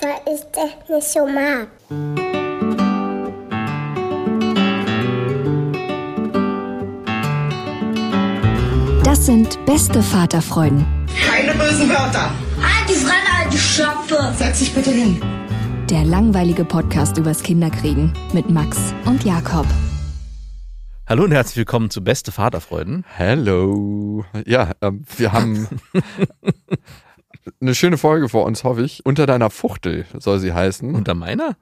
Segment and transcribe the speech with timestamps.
[0.00, 1.68] Weil ich das nicht so mag.
[9.04, 10.86] Das sind beste Vaterfreuden.
[11.26, 12.30] Keine bösen Wörter.
[12.60, 14.34] Halt die Fremde, alte Schöpfe.
[14.36, 15.20] Setz dich bitte hin.
[15.90, 19.66] Der langweilige Podcast übers Kinderkriegen mit Max und Jakob.
[21.06, 23.04] Hallo und herzlich willkommen zu Beste Vaterfreuden.
[23.08, 24.26] Hello.
[24.44, 25.66] Ja, ähm, wir haben
[27.60, 29.04] eine schöne Folge vor uns, hoffe ich.
[29.04, 30.94] Unter deiner Fuchtel soll sie heißen.
[30.94, 31.56] Unter meiner?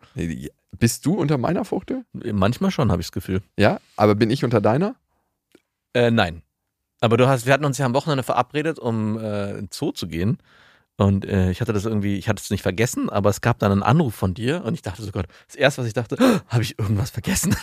[0.78, 2.04] Bist du unter meiner Fuchtel?
[2.12, 3.42] Manchmal schon, habe ich das Gefühl.
[3.58, 4.96] Ja, aber bin ich unter deiner?
[5.94, 6.42] Äh, nein.
[7.00, 9.92] Aber du hast, wir hatten uns ja am Wochenende verabredet, um äh, in den Zoo
[9.92, 10.38] zu gehen.
[10.98, 13.70] Und äh, ich hatte das irgendwie, ich hatte es nicht vergessen, aber es gab dann
[13.70, 16.38] einen Anruf von dir und ich dachte so Gott, das erste, was ich dachte, "Oh,
[16.48, 17.54] habe ich irgendwas vergessen?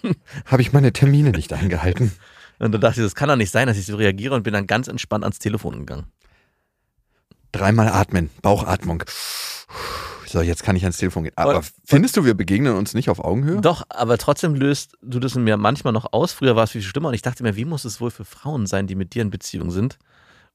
[0.46, 2.12] Habe ich meine Termine nicht eingehalten?
[2.58, 4.52] Und dann dachte ich, das kann doch nicht sein, dass ich so reagiere und bin
[4.52, 6.06] dann ganz entspannt ans Telefon gegangen.
[7.52, 9.02] Dreimal atmen, Bauchatmung.
[10.26, 11.32] So, jetzt kann ich ans Telefon gehen.
[11.36, 13.60] Aber Und- findest du, wir begegnen uns nicht auf Augenhöhe?
[13.60, 16.32] Doch, aber trotzdem löst du das in mir manchmal noch aus.
[16.32, 18.66] Früher war es viel schlimmer und ich dachte mir, wie muss es wohl für Frauen
[18.66, 19.98] sein, die mit dir in Beziehung sind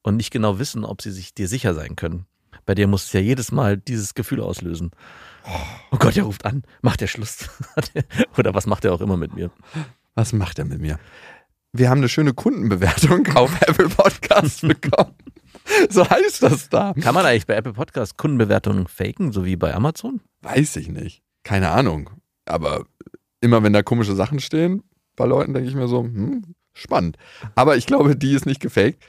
[0.01, 2.25] und nicht genau wissen, ob sie sich dir sicher sein können.
[2.65, 4.91] Bei dir muss es ja jedes Mal dieses Gefühl auslösen.
[5.91, 6.63] Oh Gott, er ruft an.
[6.81, 7.49] Macht der Schluss?
[8.37, 9.51] Oder was macht er auch immer mit mir?
[10.15, 10.97] Was macht er mit mir?
[11.73, 15.13] Wir haben eine schöne Kundenbewertung auf Apple Podcasts bekommen.
[15.89, 16.93] So heißt das da.
[16.99, 20.21] Kann man eigentlich bei Apple Podcast Kundenbewertungen faken, so wie bei Amazon?
[20.41, 21.21] Weiß ich nicht.
[21.43, 22.09] Keine Ahnung.
[22.45, 22.85] Aber
[23.41, 24.83] immer wenn da komische Sachen stehen,
[25.15, 27.17] bei Leuten denke ich mir so, hm, spannend.
[27.55, 29.03] Aber ich glaube, die ist nicht gefaked.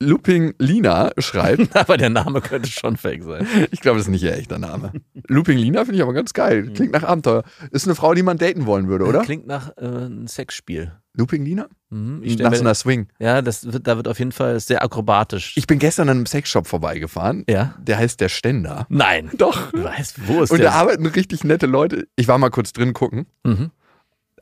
[0.00, 3.46] Looping Lina schreibt, aber der Name könnte schon fake sein.
[3.72, 4.92] ich glaube, das ist nicht ihr echter Name.
[5.26, 6.70] Looping Lina finde ich aber ganz geil.
[6.72, 7.42] Klingt nach Abenteuer.
[7.72, 9.22] Ist eine Frau, die man daten wollen würde, oder?
[9.22, 10.92] Klingt nach äh, einem Sexspiel.
[11.18, 11.68] Looping Lina?
[11.90, 13.08] Mhm, ich einer Swing.
[13.18, 15.54] ja, das wird, da wird auf jeden Fall sehr akrobatisch.
[15.56, 17.44] Ich bin gestern an einem Sexshop vorbeigefahren.
[17.48, 17.74] ja?
[17.82, 18.86] Der heißt der Ständer.
[18.88, 19.30] Nein.
[19.36, 19.72] Doch.
[19.72, 20.70] Du weißt, wo ist Und der?
[20.70, 22.06] da arbeiten richtig nette Leute.
[22.16, 23.26] Ich war mal kurz drin gucken.
[23.44, 23.70] Mhm.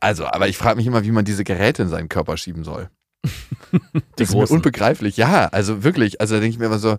[0.00, 2.91] Also, aber ich frage mich immer, wie man diese Geräte in seinen Körper schieben soll.
[3.72, 3.78] Die
[4.16, 5.16] Das ist mir unbegreiflich.
[5.16, 6.20] Ja, also wirklich.
[6.20, 6.98] Also da denke ich mir immer so,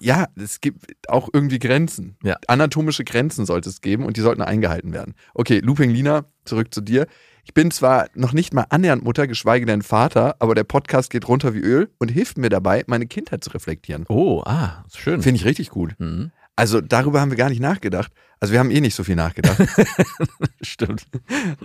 [0.00, 2.16] ja, es gibt auch irgendwie Grenzen.
[2.24, 2.36] Ja.
[2.48, 5.14] Anatomische Grenzen sollte es geben und die sollten eingehalten werden.
[5.34, 7.06] Okay, Looping Lina, zurück zu dir.
[7.48, 11.26] Ich bin zwar noch nicht mal annähernd Mutter, geschweige denn Vater, aber der Podcast geht
[11.28, 14.04] runter wie Öl und hilft mir dabei, meine Kindheit zu reflektieren.
[14.10, 15.22] Oh, ah, schön.
[15.22, 15.94] Finde ich richtig gut.
[15.98, 16.30] Mhm.
[16.56, 18.12] Also darüber haben wir gar nicht nachgedacht.
[18.38, 19.62] Also wir haben eh nicht so viel nachgedacht.
[20.60, 21.06] Stimmt.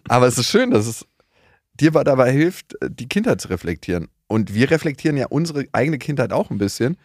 [0.08, 1.06] Aber es ist schön, dass es
[1.74, 4.08] dir dabei hilft, die Kindheit zu reflektieren.
[4.28, 6.96] Und wir reflektieren ja unsere eigene Kindheit auch ein bisschen.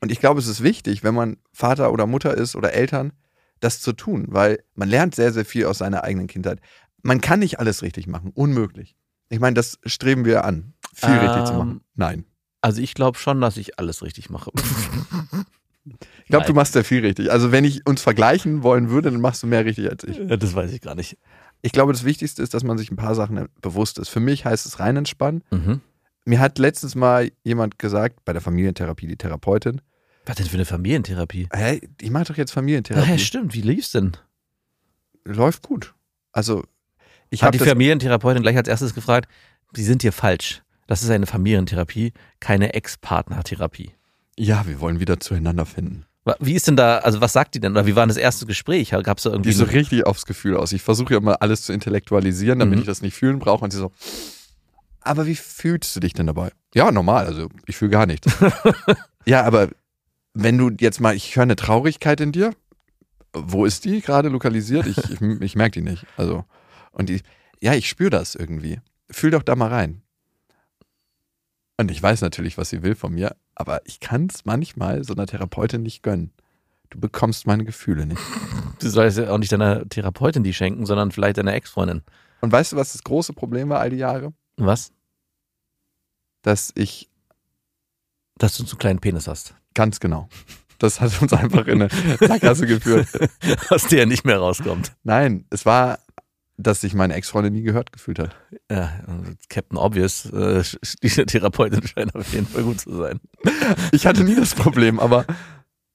[0.00, 3.12] Und ich glaube, es ist wichtig, wenn man Vater oder Mutter ist oder Eltern,
[3.58, 6.60] das zu tun, weil man lernt sehr, sehr viel aus seiner eigenen Kindheit.
[7.02, 8.96] Man kann nicht alles richtig machen, unmöglich.
[9.28, 11.70] Ich meine, das streben wir an, viel richtig zu machen.
[11.70, 12.24] Ähm, Nein.
[12.60, 14.50] Also ich glaube schon, dass ich alles richtig mache.
[16.22, 17.32] Ich glaube, du machst sehr viel richtig.
[17.32, 20.18] Also wenn ich uns vergleichen wollen würde, dann machst du mehr richtig als ich.
[20.18, 21.16] Ja, das weiß ich gar nicht.
[21.62, 24.08] Ich glaube, das Wichtigste ist, dass man sich ein paar Sachen bewusst ist.
[24.10, 25.42] Für mich heißt es rein entspannen.
[25.50, 25.80] Mhm.
[26.26, 29.80] Mir hat letztens mal jemand gesagt, bei der Familientherapie, die Therapeutin,
[30.26, 31.48] Was denn für eine Familientherapie?
[31.50, 33.10] hey, ich mache doch jetzt Ach Familientherapie.
[33.10, 33.54] ja, stimmt.
[33.54, 34.16] Wie lief's denn?
[35.24, 35.94] Läuft gut.
[36.32, 36.62] Also,
[37.30, 39.28] ich habe die Familientherapeutin gleich als erstes gefragt,
[39.72, 40.62] Sie sind hier falsch.
[40.88, 43.92] Das ist eine Familientherapie, keine Ex-Partnertherapie.
[44.36, 46.04] ja, wir wollen wieder zueinander finden.
[46.38, 47.72] Wie ist denn da, also was sagt die denn?
[47.72, 48.90] Oder wie war das erste Gespräch?
[48.90, 50.72] Gab es da irgendwie Die so richtig aufs Gefühl aus.
[50.72, 52.80] Ich versuche ja mal alles zu intellektualisieren, damit Mhm.
[52.82, 53.64] ich das nicht fühlen brauche.
[53.64, 53.90] Und sie so,
[55.00, 56.50] aber wie fühlst du dich denn dabei?
[56.74, 57.26] Ja, normal.
[57.26, 58.32] Also, ich fühle gar nichts.
[59.24, 59.68] ja, aber
[60.34, 62.52] wenn du jetzt mal, ich höre eine Traurigkeit in dir.
[63.32, 64.86] Wo ist die gerade lokalisiert?
[64.86, 66.04] Ich, ich, ich merke die nicht.
[66.16, 66.44] Also,
[67.00, 67.22] und die,
[67.60, 68.78] ja, ich spüre das irgendwie.
[69.10, 70.02] Fühl doch da mal rein.
[71.78, 75.14] Und ich weiß natürlich, was sie will von mir, aber ich kann es manchmal so
[75.14, 76.30] einer Therapeutin nicht gönnen.
[76.90, 78.20] Du bekommst meine Gefühle nicht.
[78.80, 82.02] Du sollst ja auch nicht deiner Therapeutin die schenken, sondern vielleicht deiner Ex-Freundin.
[82.42, 84.34] Und weißt du, was das große Problem war all die Jahre?
[84.56, 84.92] Was?
[86.42, 87.08] Dass ich
[88.36, 89.54] Dass du einen zu kleinen Penis hast.
[89.74, 90.28] ganz genau.
[90.78, 93.08] Das hat uns einfach in eine Sackgasse geführt.
[93.70, 94.92] Aus der er nicht mehr rauskommt.
[95.02, 95.98] Nein, es war,
[96.62, 98.36] dass sich meine Ex-Freundin nie gehört gefühlt hat.
[98.70, 99.00] Ja,
[99.48, 100.62] Captain Obvious, äh,
[101.02, 103.20] diese Therapeutin scheint auf jeden Fall gut zu sein.
[103.92, 105.24] Ich hatte nie das Problem, aber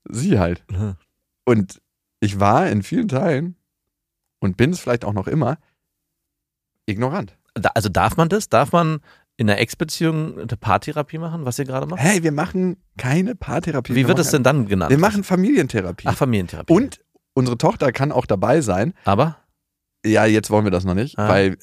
[0.10, 0.64] sie halt.
[1.46, 1.82] Und
[2.20, 3.56] ich war in vielen Teilen
[4.40, 5.58] und bin es vielleicht auch noch immer
[6.86, 7.38] ignorant.
[7.74, 8.50] Also darf man das?
[8.50, 9.00] Darf man
[9.38, 12.02] in einer Ex-Beziehung eine Paartherapie machen, was ihr gerade macht?
[12.02, 13.94] Hey, wir machen keine Paartherapie.
[13.94, 14.92] Wie wir wird es machen, denn dann genannt?
[14.92, 16.08] Wir machen Familientherapie.
[16.08, 16.72] Ach, Familientherapie.
[16.74, 17.02] und
[17.34, 18.94] unsere Tochter kann auch dabei sein.
[19.04, 19.38] Aber?
[20.06, 21.28] Ja, jetzt wollen wir das noch nicht, Ah.
[21.28, 21.58] weil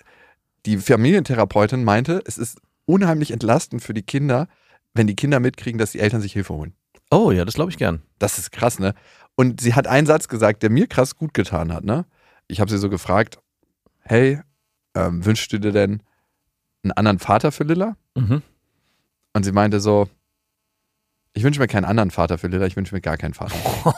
[0.67, 4.49] die Familientherapeutin meinte, es ist unheimlich entlastend für die Kinder,
[4.95, 6.75] wenn die Kinder mitkriegen, dass die Eltern sich Hilfe holen.
[7.11, 8.03] Oh ja, das glaube ich gern.
[8.19, 8.95] Das ist krass, ne?
[9.37, 12.05] Und sie hat einen Satz gesagt, der mir krass gut getan hat, ne?
[12.49, 13.39] Ich habe sie so gefragt,
[14.01, 14.41] hey,
[14.95, 16.03] ähm, wünschst du dir denn
[16.83, 17.97] einen anderen Vater für Lilla?
[18.15, 18.43] Mhm.
[19.35, 20.09] Und sie meinte so,
[21.33, 23.55] ich wünsche mir keinen anderen Vater für Lilla, ich wünsche mir gar keinen Vater.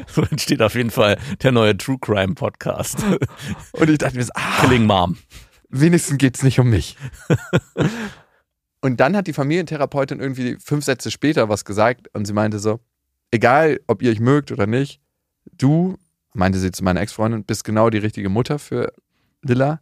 [0.06, 3.04] So entsteht auf jeden Fall der neue True Crime Podcast.
[3.72, 5.16] Und ich dachte mir so, ah, Killing Mom.
[5.68, 6.96] wenigstens geht's nicht um mich.
[8.80, 12.80] und dann hat die Familientherapeutin irgendwie fünf Sätze später was gesagt und sie meinte so,
[13.30, 15.00] egal ob ihr euch mögt oder nicht,
[15.52, 15.98] du,
[16.32, 18.92] meinte sie zu meiner Ex-Freundin, bist genau die richtige Mutter für
[19.42, 19.80] Lilla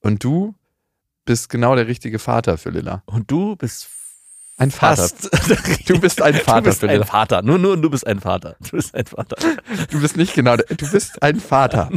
[0.00, 0.54] und du
[1.24, 3.02] bist genau der richtige Vater für Lilla.
[3.04, 3.86] Und du bist
[4.58, 5.08] Ein Vater.
[5.86, 7.04] Du bist ein Vater Du bist ein.
[7.04, 7.42] Vater.
[7.42, 8.56] Nur, nur du bist ein Vater.
[8.60, 9.36] Du bist ein Vater.
[9.90, 11.90] Du bist nicht genau, du bist ein Vater.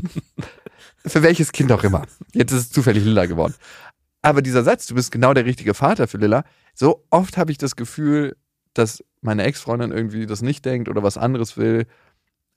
[1.05, 2.05] Für welches Kind auch immer.
[2.33, 3.55] Jetzt ist es zufällig Lilla geworden.
[4.21, 6.43] Aber dieser Satz, du bist genau der richtige Vater für Lilla,
[6.75, 8.37] so oft habe ich das Gefühl,
[8.73, 11.87] dass meine Ex-Freundin irgendwie das nicht denkt oder was anderes will.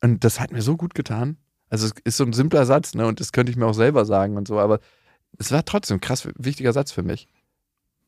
[0.03, 1.39] Und das hat mir so gut getan.
[1.71, 3.07] Also es ist so ein simpler Satz, ne?
[3.07, 4.81] Und das könnte ich mir auch selber sagen und so, aber
[5.39, 7.27] es war trotzdem ein krass wichtiger Satz für mich.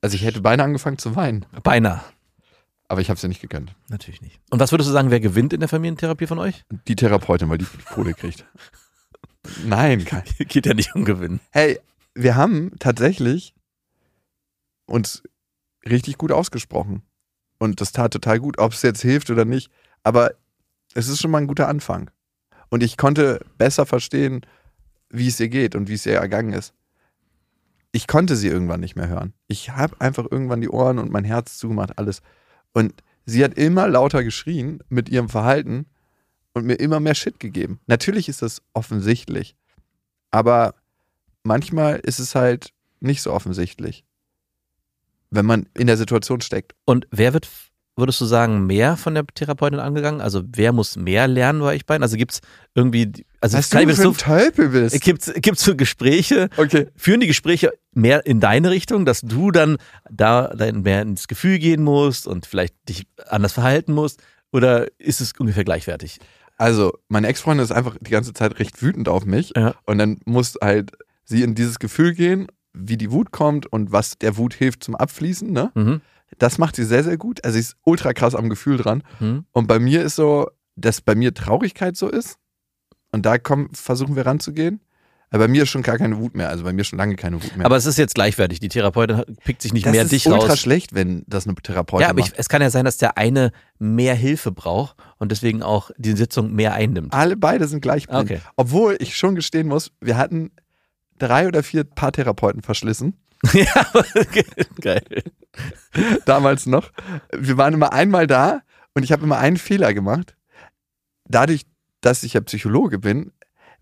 [0.00, 2.02] Also ich hätte beinahe angefangen zu weinen, Beinahe.
[2.88, 3.74] aber ich habe es ja nicht gegönnt.
[3.88, 4.40] Natürlich nicht.
[4.50, 6.64] Und was würdest du sagen, wer gewinnt in der Familientherapie von euch?
[6.86, 8.44] Die Therapeutin, weil die die Kohle kriegt.
[9.64, 10.22] Nein, kein.
[10.38, 11.40] Geht ja nicht um Gewinnen.
[11.50, 11.80] Hey,
[12.14, 13.54] wir haben tatsächlich
[14.86, 15.22] uns
[15.88, 17.02] richtig gut ausgesprochen.
[17.58, 19.70] Und das tat total gut, ob es jetzt hilft oder nicht.
[20.02, 20.32] Aber
[20.94, 22.10] es ist schon mal ein guter Anfang.
[22.68, 24.44] Und ich konnte besser verstehen,
[25.08, 26.74] wie es ihr geht und wie es ihr ergangen ist.
[27.96, 29.32] Ich konnte sie irgendwann nicht mehr hören.
[29.48, 32.20] Ich habe einfach irgendwann die Ohren und mein Herz zugemacht, alles.
[32.74, 32.92] Und
[33.24, 35.86] sie hat immer lauter geschrien mit ihrem Verhalten
[36.52, 37.80] und mir immer mehr Shit gegeben.
[37.86, 39.56] Natürlich ist das offensichtlich.
[40.30, 40.74] Aber
[41.42, 44.04] manchmal ist es halt nicht so offensichtlich,
[45.30, 46.74] wenn man in der Situation steckt.
[46.84, 47.48] Und wer wird,
[47.96, 50.20] würdest du sagen, mehr von der Therapeutin angegangen?
[50.20, 52.02] Also wer muss mehr lernen bei euch beiden?
[52.02, 52.40] Also gibt es
[52.74, 55.00] irgendwie, also Was du für so, ein Tölpel bist.
[55.02, 56.88] gibt's, gibt's so Gespräche, Okay.
[56.96, 59.78] führen die Gespräche mehr in deine Richtung, dass du dann
[60.10, 64.22] da dann mehr ins Gefühl gehen musst und vielleicht dich anders verhalten musst?
[64.52, 66.18] Oder ist es ungefähr gleichwertig?
[66.58, 69.52] Also, meine Ex-Freundin ist einfach die ganze Zeit recht wütend auf mich.
[69.56, 69.74] Ja.
[69.84, 70.92] Und dann muss halt
[71.24, 74.94] sie in dieses Gefühl gehen, wie die Wut kommt und was der Wut hilft zum
[74.94, 75.50] Abfließen.
[75.52, 75.70] Ne?
[75.74, 76.00] Mhm.
[76.38, 77.44] Das macht sie sehr, sehr gut.
[77.44, 79.02] Also, sie ist ultra krass am Gefühl dran.
[79.20, 79.44] Mhm.
[79.52, 82.38] Und bei mir ist so, dass bei mir Traurigkeit so ist.
[83.12, 84.80] Und da kommen, versuchen wir ranzugehen.
[85.30, 86.48] Aber bei mir ist schon gar keine Wut mehr.
[86.48, 87.66] Also bei mir schon lange keine Wut mehr.
[87.66, 88.60] Aber es ist jetzt gleichwertig.
[88.60, 90.60] Die Therapeutin pickt sich nicht das mehr ist dich ultra raus.
[90.60, 93.50] schlecht, wenn das eine Therapeutin Ja, aber ich, es kann ja sein, dass der eine
[93.78, 97.12] mehr Hilfe braucht und deswegen auch die Sitzung mehr einnimmt.
[97.12, 98.30] Alle beide sind gleich blind.
[98.30, 98.40] Okay.
[98.56, 100.52] Obwohl ich schon gestehen muss, wir hatten
[101.18, 103.14] drei oder vier Paartherapeuten verschlissen.
[103.52, 103.86] ja,
[104.80, 105.02] geil.
[106.24, 106.92] damals noch.
[107.36, 108.62] Wir waren immer einmal da
[108.94, 110.36] und ich habe immer einen Fehler gemacht.
[111.28, 111.62] Dadurch,
[112.00, 113.32] dass ich ja Psychologe bin,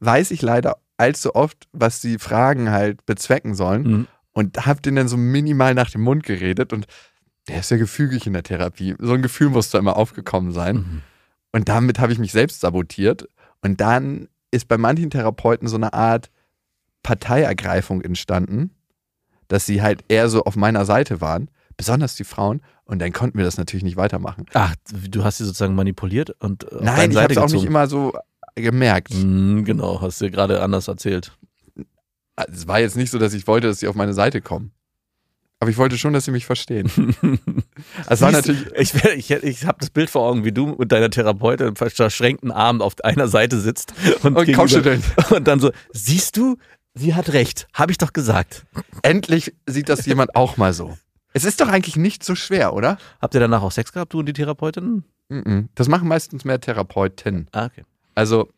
[0.01, 4.07] weiß ich leider allzu oft, was die Fragen halt bezwecken sollen Mhm.
[4.33, 6.87] und habe den dann so minimal nach dem Mund geredet und
[7.49, 8.95] der ist ja gefügig in der Therapie.
[8.99, 10.77] So ein Gefühl muss da immer aufgekommen sein.
[10.77, 11.03] Mhm.
[11.53, 13.29] Und damit habe ich mich selbst sabotiert.
[13.61, 16.31] Und dann ist bei manchen Therapeuten so eine Art
[17.03, 18.71] Parteiergreifung entstanden,
[19.49, 22.61] dass sie halt eher so auf meiner Seite waren, besonders die Frauen.
[22.85, 24.45] Und dann konnten wir das natürlich nicht weitermachen.
[24.53, 27.87] Ach, du hast sie sozusagen manipuliert und auf Nein, ich habe es auch nicht immer
[27.87, 28.13] so
[28.57, 29.15] gemerkt.
[29.15, 31.33] Mhm, genau, hast du gerade anders erzählt.
[32.37, 34.73] Es war jetzt nicht so, dass ich wollte, dass sie auf meine Seite kommen.
[35.61, 36.91] Aber ich wollte schon, dass sie mich verstehen.
[38.09, 41.11] Es war natürlich, Ich, ich, ich habe das Bild vor Augen, wie du mit deiner
[41.11, 44.99] Therapeutin mit verschränkten Armen auf einer Seite sitzt und, Und gegenüber-
[45.31, 46.57] und dann so, siehst du,
[46.95, 48.65] sie hat recht, habe ich doch gesagt.
[49.03, 50.97] endlich sieht das jemand auch mal so.
[51.35, 52.97] Es ist doch eigentlich nicht so schwer, oder?
[53.21, 55.05] Habt ihr danach auch Sex gehabt, du und die Therapeutin?
[55.29, 55.69] Mhm.
[55.75, 57.49] Das machen meistens mehr Therapeuten.
[57.51, 57.85] Ah, okay.
[58.15, 58.49] Also,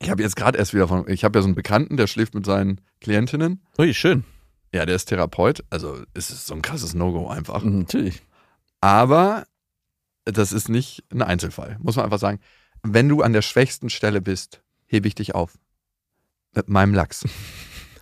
[0.00, 2.34] ich habe jetzt gerade erst wieder von, ich habe ja so einen Bekannten, der schläft
[2.34, 3.62] mit seinen Klientinnen.
[3.78, 4.24] Ui, schön.
[4.74, 5.64] Ja, der ist Therapeut.
[5.70, 7.62] Also, es ist so ein krasses No-Go einfach.
[7.62, 8.20] Mhm, Natürlich.
[8.80, 9.46] Aber
[10.24, 12.40] das ist nicht ein Einzelfall, muss man einfach sagen.
[12.82, 15.56] Wenn du an der schwächsten Stelle bist, hebe ich dich auf.
[16.52, 17.24] Mit meinem Lachs.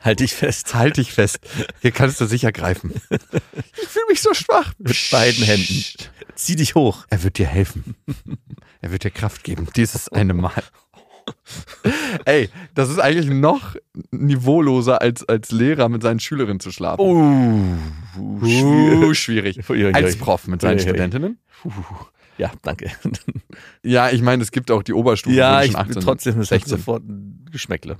[0.04, 0.74] Halt dich fest.
[0.74, 1.38] Halt dich fest.
[1.80, 2.92] Hier kannst du sicher greifen.
[3.10, 4.72] Ich fühle mich so schwach.
[4.78, 5.84] Mit beiden Händen.
[6.34, 7.06] Zieh dich hoch.
[7.10, 7.94] Er wird dir helfen.
[8.80, 9.66] Er wird dir Kraft geben.
[9.76, 10.52] Dieses eine Mal.
[12.26, 13.76] Ey, das ist eigentlich noch
[14.10, 17.00] niveauloser als als Lehrer mit seinen Schülerinnen zu schlafen.
[17.00, 17.78] Uh,
[18.16, 19.58] Uh, schwierig.
[19.70, 19.86] Ui.
[19.92, 20.78] Als Prof mit seinen.
[20.78, 21.38] Studentinnen.
[22.36, 22.90] Ja, danke.
[23.82, 25.34] Ja, ich meine, es gibt auch die Oberstufe.
[25.34, 26.02] ja, ich schon 18 sind.
[26.02, 26.70] trotzdem ist 16.
[26.78, 27.96] sofort ein Geschmäckle.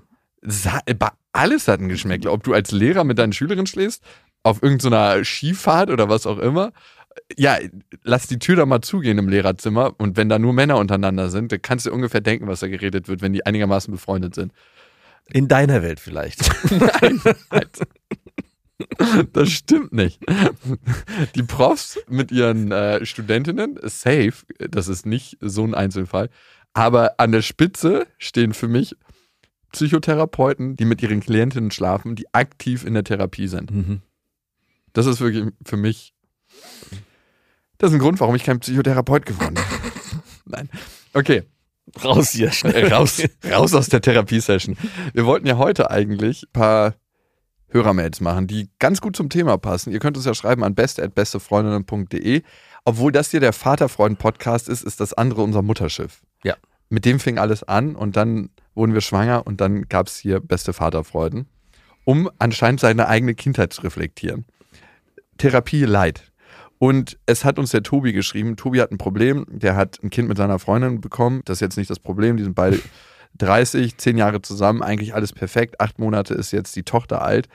[1.32, 2.30] Alles hat ein Geschmäckle.
[2.30, 4.04] Ob du als Lehrer mit deinen Schülerinnen schläfst,
[4.44, 6.72] auf irgendeiner Skifahrt oder was auch immer.
[7.36, 7.58] Ja,
[8.02, 11.52] lass die Tür da mal zugehen im Lehrerzimmer und wenn da nur Männer untereinander sind,
[11.52, 14.52] dann kannst du ungefähr denken, was da geredet wird, wenn die einigermaßen befreundet sind.
[15.32, 16.40] In deiner Welt vielleicht.
[16.70, 17.20] Nein,
[17.50, 17.80] halt.
[19.32, 20.20] Das stimmt nicht.
[21.34, 26.28] Die Profs mit ihren äh, Studentinnen, safe, das ist nicht so ein Einzelfall.
[26.74, 28.96] Aber an der Spitze stehen für mich
[29.74, 33.72] Psychotherapeuten, die mit ihren Klientinnen schlafen, die aktiv in der Therapie sind.
[33.72, 34.02] Mhm.
[34.92, 36.14] Das ist wirklich für mich.
[37.78, 39.64] Das ist ein Grund, warum ich kein Psychotherapeut geworden bin.
[40.46, 40.70] Nein.
[41.12, 41.42] Okay.
[42.02, 42.74] Raus hier, schnell.
[42.74, 44.76] Äh, raus, raus aus der Therapiesession.
[45.12, 46.94] Wir wollten ja heute eigentlich ein paar
[47.68, 49.92] Hörermails machen, die ganz gut zum Thema passen.
[49.92, 52.42] Ihr könnt uns ja schreiben an beste.bestefreundinnen.de.
[52.84, 56.22] Obwohl das hier der Vaterfreund-Podcast ist, ist das andere unser Mutterschiff.
[56.44, 56.54] Ja.
[56.94, 60.38] Mit dem fing alles an und dann wurden wir schwanger und dann gab es hier
[60.38, 61.46] beste Vaterfreuden,
[62.04, 64.44] um anscheinend seine eigene Kindheit zu reflektieren.
[65.36, 66.30] Therapie Leid.
[66.78, 68.54] Und es hat uns der Tobi geschrieben.
[68.54, 69.44] Tobi hat ein Problem.
[69.48, 71.42] Der hat ein Kind mit seiner Freundin bekommen.
[71.46, 72.36] Das ist jetzt nicht das Problem.
[72.36, 72.78] Die sind beide
[73.38, 74.80] 30, 10 Jahre zusammen.
[74.80, 75.80] Eigentlich alles perfekt.
[75.80, 77.48] Acht Monate ist jetzt die Tochter alt.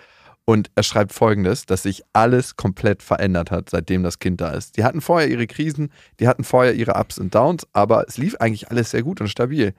[0.50, 4.78] Und er schreibt folgendes, dass sich alles komplett verändert hat, seitdem das Kind da ist.
[4.78, 8.34] Die hatten vorher ihre Krisen, die hatten vorher ihre Ups und Downs, aber es lief
[8.38, 9.76] eigentlich alles sehr gut und stabil.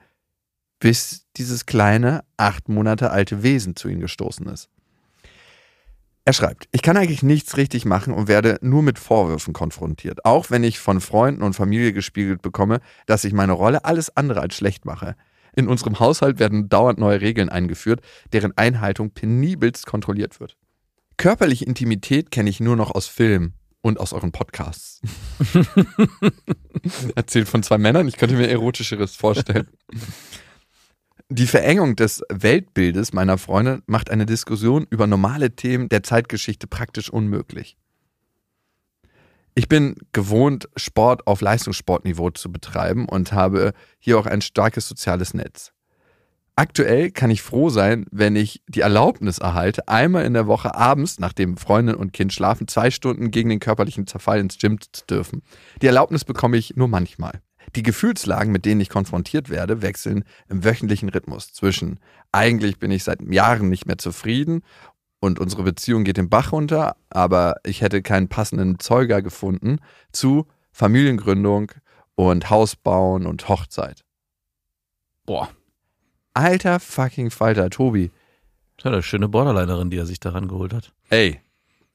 [0.79, 4.69] Bis dieses kleine, acht Monate alte Wesen zu ihnen gestoßen ist.
[6.23, 10.23] Er schreibt, ich kann eigentlich nichts richtig machen und werde nur mit Vorwürfen konfrontiert.
[10.23, 14.39] Auch wenn ich von Freunden und Familie gespiegelt bekomme, dass ich meine Rolle alles andere
[14.39, 15.17] als schlecht mache.
[15.55, 18.01] In unserem Haushalt werden dauernd neue Regeln eingeführt,
[18.33, 20.57] deren Einhaltung penibelst kontrolliert wird.
[21.17, 25.01] Körperliche Intimität kenne ich nur noch aus Filmen und aus euren Podcasts.
[27.15, 29.67] Erzählt von zwei Männern, ich könnte mir erotischeres vorstellen.
[31.29, 37.09] Die Verengung des Weltbildes meiner Freunde macht eine Diskussion über normale Themen der Zeitgeschichte praktisch
[37.09, 37.77] unmöglich.
[39.53, 45.33] Ich bin gewohnt, Sport auf Leistungssportniveau zu betreiben und habe hier auch ein starkes soziales
[45.33, 45.73] Netz.
[46.55, 51.19] Aktuell kann ich froh sein, wenn ich die Erlaubnis erhalte, einmal in der Woche abends,
[51.19, 55.41] nachdem Freundin und Kind schlafen, zwei Stunden gegen den körperlichen Zerfall ins Gym zu dürfen.
[55.81, 57.41] Die Erlaubnis bekomme ich nur manchmal.
[57.75, 61.99] Die Gefühlslagen, mit denen ich konfrontiert werde, wechseln im wöchentlichen Rhythmus zwischen
[62.31, 64.63] eigentlich bin ich seit Jahren nicht mehr zufrieden
[65.21, 69.77] und unsere Beziehung geht den Bach runter, aber ich hätte keinen passenden Zeuger gefunden
[70.11, 71.71] zu Familiengründung
[72.15, 74.03] und Hausbauen und Hochzeit.
[75.25, 75.49] Boah.
[76.33, 78.11] Alter fucking Falter, Tobi.
[78.77, 80.91] Das ist eine schöne Borderlinerin, die er sich daran geholt hat.
[81.09, 81.39] Ey,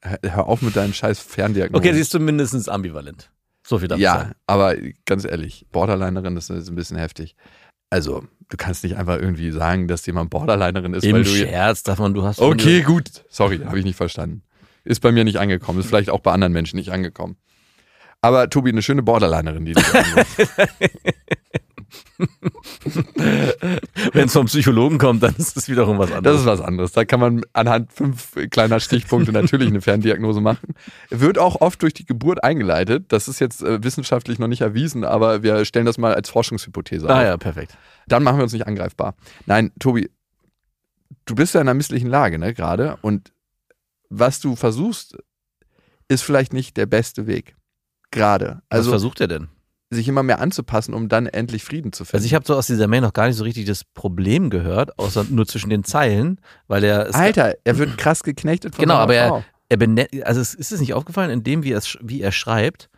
[0.01, 1.85] hör auf mit deinen scheiß Ferndiagnosen.
[1.85, 3.29] Okay, sie ist zumindest ambivalent.
[3.65, 7.35] So viel darf ich Ja, aber ganz ehrlich, Borderlinerin das ist ein bisschen heftig.
[7.89, 11.29] Also, du kannst nicht einfach irgendwie sagen, dass jemand Borderlinerin ist, Im weil du.
[11.29, 12.39] Scherz darf man, du hast.
[12.41, 13.23] Okay, gut.
[13.29, 14.43] Sorry, habe ich nicht verstanden.
[14.83, 15.79] Ist bei mir nicht angekommen.
[15.79, 17.37] Ist vielleicht auch bei anderen Menschen nicht angekommen.
[18.27, 19.81] Aber Tobi, eine schöne Borderlinerin, die du.
[24.13, 26.39] Wenn es vom Psychologen kommt, dann ist das wiederum was Das anderes.
[26.41, 26.91] ist was anderes.
[26.91, 30.73] Da kann man anhand fünf kleiner Stichpunkte natürlich eine Ferndiagnose machen.
[31.09, 33.05] Wird auch oft durch die Geburt eingeleitet.
[33.13, 37.07] Das ist jetzt äh, wissenschaftlich noch nicht erwiesen, aber wir stellen das mal als Forschungshypothese
[37.09, 37.23] ah auf.
[37.23, 37.77] ja, perfekt.
[38.07, 39.15] Dann machen wir uns nicht angreifbar.
[39.45, 40.09] Nein, Tobi,
[41.25, 42.97] du bist ja in einer misslichen Lage, ne, gerade.
[43.01, 43.31] Und
[44.09, 45.15] was du versuchst,
[46.09, 47.55] ist vielleicht nicht der beste Weg.
[48.11, 48.61] Gerade.
[48.69, 49.47] Was Also versucht er denn?
[49.89, 52.17] sich immer mehr anzupassen, um dann endlich Frieden zu finden.
[52.17, 54.99] Also ich habe so aus dieser Mail noch gar nicht so richtig das Problem gehört,
[54.99, 59.15] außer nur zwischen den Zeilen, weil er Alter, er wird krass geknechtet von Genau, aber
[59.15, 62.21] er, er benennt, also es ist es nicht aufgefallen, in dem, wie er, es, wie
[62.21, 62.89] er schreibt,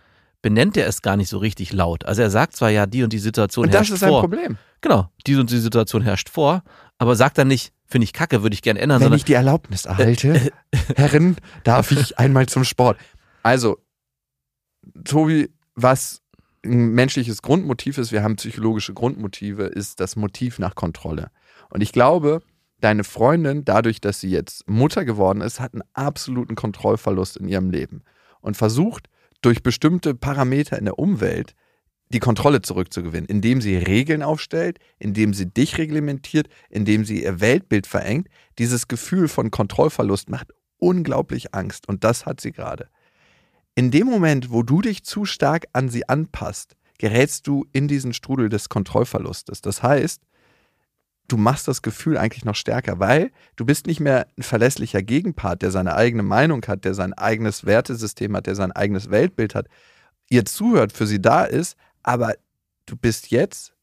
[0.41, 2.05] benennt er es gar nicht so richtig laut.
[2.05, 4.21] Also er sagt zwar ja, die und die Situation Und das herrscht ist ein vor.
[4.21, 4.57] Problem.
[4.81, 6.63] Genau, die und die Situation herrscht vor,
[6.97, 9.33] aber sagt dann nicht, finde ich kacke, würde ich gerne ändern, Wenn sondern ich die
[9.33, 10.51] Erlaubnis erhalte,
[10.95, 12.97] Herren, darf ich einmal zum Sport.
[13.43, 13.77] Also,
[15.03, 16.21] Tobi, was
[16.65, 21.31] ein menschliches Grundmotiv ist, wir haben psychologische Grundmotive, ist das Motiv nach Kontrolle.
[21.69, 22.41] Und ich glaube,
[22.81, 27.69] deine Freundin, dadurch, dass sie jetzt Mutter geworden ist, hat einen absoluten Kontrollverlust in ihrem
[27.69, 28.03] Leben
[28.41, 29.07] und versucht
[29.41, 31.55] durch bestimmte Parameter in der Umwelt
[32.11, 37.85] die Kontrolle zurückzugewinnen, indem sie Regeln aufstellt, indem sie dich reglementiert, indem sie ihr Weltbild
[37.85, 38.27] verengt.
[38.57, 42.89] Dieses Gefühl von Kontrollverlust macht unglaublich Angst und das hat sie gerade.
[43.79, 48.11] In dem Moment, wo du dich zu stark an sie anpasst, gerätst du in diesen
[48.11, 49.61] Strudel des Kontrollverlustes.
[49.61, 50.21] Das heißt,
[51.29, 55.61] du machst das Gefühl eigentlich noch stärker, weil du bist nicht mehr ein verlässlicher Gegenpart,
[55.61, 59.69] der seine eigene Meinung hat, der sein eigenes Wertesystem hat, der sein eigenes Weltbild hat,
[60.29, 62.33] ihr zuhört, für sie da ist, aber
[62.85, 63.73] du bist jetzt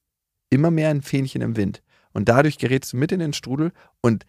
[0.50, 1.82] immer mehr ein Fähnchen im Wind.
[2.12, 3.72] Und dadurch gerätst du mit in den Strudel
[4.02, 4.26] und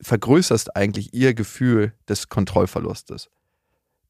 [0.00, 3.28] vergrößerst eigentlich ihr Gefühl des Kontrollverlustes.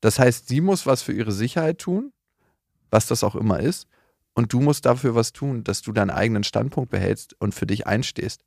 [0.04, 2.12] Das heißt, sie muss was für ihre Sicherheit tun,
[2.90, 3.87] was das auch immer ist,
[4.34, 7.87] und du musst dafür was tun, dass du deinen eigenen Standpunkt behältst und für dich
[7.87, 8.44] einstehst.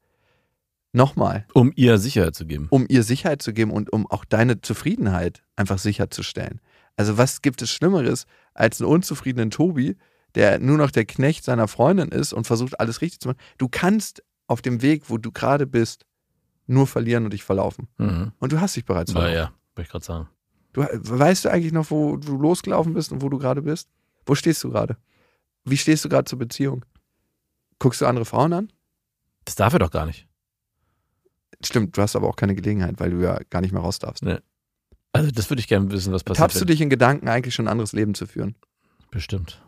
[0.93, 2.67] Nochmal, Um ihr Sicherheit zu geben.
[2.69, 6.61] um ihr Sicherheit zu geben und um auch deine Zufriedenheit einfach sicherzustellen.
[6.95, 9.97] Also was gibt es Schlimmeres als einen unzufriedenen Tobi,
[10.35, 13.39] der nur noch der Knecht seiner Freundin ist und versucht alles richtig zu machen?
[13.57, 16.05] Du kannst auf dem Weg, wo du gerade bist,
[16.67, 17.87] nur verlieren und dich verlaufen.
[17.97, 18.31] Mhm.
[18.39, 19.37] Und du hast dich bereits Na verlaufen.
[19.37, 20.29] ja, wollte ich gerade sagen.
[20.77, 23.89] Du, weißt du eigentlich noch, wo du losgelaufen bist und wo du gerade bist?
[24.27, 24.95] Wo stehst du gerade?
[25.65, 26.85] Wie stehst du gerade zur Beziehung?
[27.79, 28.71] Guckst du andere Frauen an?
[29.45, 30.27] Das darf er doch gar nicht.
[31.63, 34.23] Stimmt, du hast aber auch keine Gelegenheit, weil du ja gar nicht mehr raus darfst.
[35.13, 36.43] Also das würde ich gerne wissen, was passiert.
[36.43, 38.53] Tappst du dich in Gedanken, eigentlich schon ein anderes Leben zu führen?
[39.09, 39.59] Bestimmt.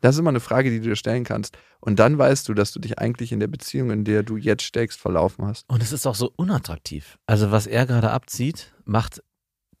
[0.00, 1.56] Das ist immer eine Frage, die du dir stellen kannst.
[1.78, 4.64] Und dann weißt du, dass du dich eigentlich in der Beziehung, in der du jetzt
[4.64, 5.70] steckst, verlaufen hast.
[5.70, 7.18] Und es ist auch so unattraktiv.
[7.26, 9.22] Also was er gerade abzieht, macht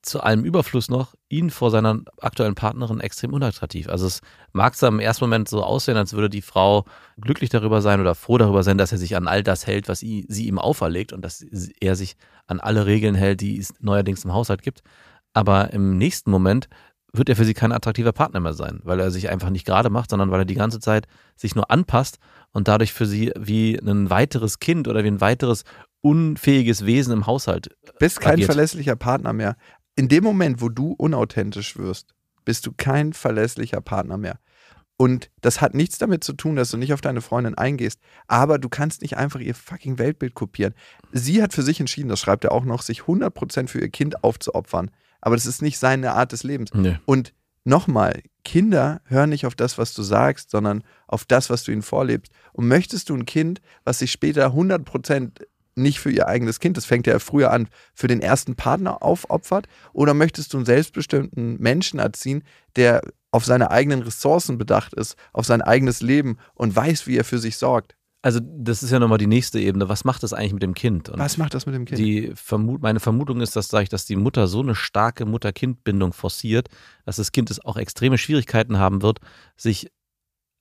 [0.02, 3.88] zu allem Überfluss noch ihn vor seiner aktuellen Partnerin extrem unattraktiv.
[3.88, 4.20] Also es
[4.52, 6.84] mag zwar im ersten Moment so aussehen, als würde die Frau
[7.20, 10.00] glücklich darüber sein oder froh darüber sein, dass er sich an all das hält, was
[10.00, 11.44] sie ihm auferlegt und dass
[11.80, 14.80] er sich an alle Regeln hält, die es neuerdings im Haushalt gibt.
[15.32, 16.68] Aber im nächsten Moment
[17.12, 19.90] wird er für sie kein attraktiver Partner mehr sein, weil er sich einfach nicht gerade
[19.90, 22.18] macht, sondern weil er die ganze Zeit sich nur anpasst
[22.52, 25.64] und dadurch für sie wie ein weiteres Kind oder wie ein weiteres
[26.02, 28.46] unfähiges Wesen im Haushalt Bist kein agiert.
[28.46, 29.56] verlässlicher Partner mehr.
[30.00, 32.14] In dem Moment, wo du unauthentisch wirst,
[32.46, 34.38] bist du kein verlässlicher Partner mehr.
[34.96, 38.00] Und das hat nichts damit zu tun, dass du nicht auf deine Freundin eingehst.
[38.26, 40.72] Aber du kannst nicht einfach ihr fucking Weltbild kopieren.
[41.12, 44.24] Sie hat für sich entschieden, das schreibt er auch noch, sich 100% für ihr Kind
[44.24, 44.90] aufzuopfern.
[45.20, 46.72] Aber das ist nicht seine Art des Lebens.
[46.72, 46.98] Nee.
[47.04, 47.34] Und
[47.64, 51.82] nochmal, Kinder hören nicht auf das, was du sagst, sondern auf das, was du ihnen
[51.82, 52.32] vorlebst.
[52.54, 55.42] Und möchtest du ein Kind, was sich später 100%
[55.74, 59.66] nicht für ihr eigenes Kind, das fängt ja früher an, für den ersten Partner aufopfert?
[59.92, 62.42] Oder möchtest du einen selbstbestimmten Menschen erziehen,
[62.76, 67.24] der auf seine eigenen Ressourcen bedacht ist, auf sein eigenes Leben und weiß, wie er
[67.24, 67.96] für sich sorgt?
[68.22, 69.88] Also das ist ja nochmal die nächste Ebene.
[69.88, 71.08] Was macht das eigentlich mit dem Kind?
[71.08, 71.98] Und Was macht das mit dem Kind?
[71.98, 76.12] Die Vermut meine Vermutung ist, dass, sag ich, dass die Mutter so eine starke Mutter-Kind-Bindung
[76.12, 76.68] forciert,
[77.06, 79.20] dass das Kind es auch extreme Schwierigkeiten haben wird,
[79.56, 79.90] sich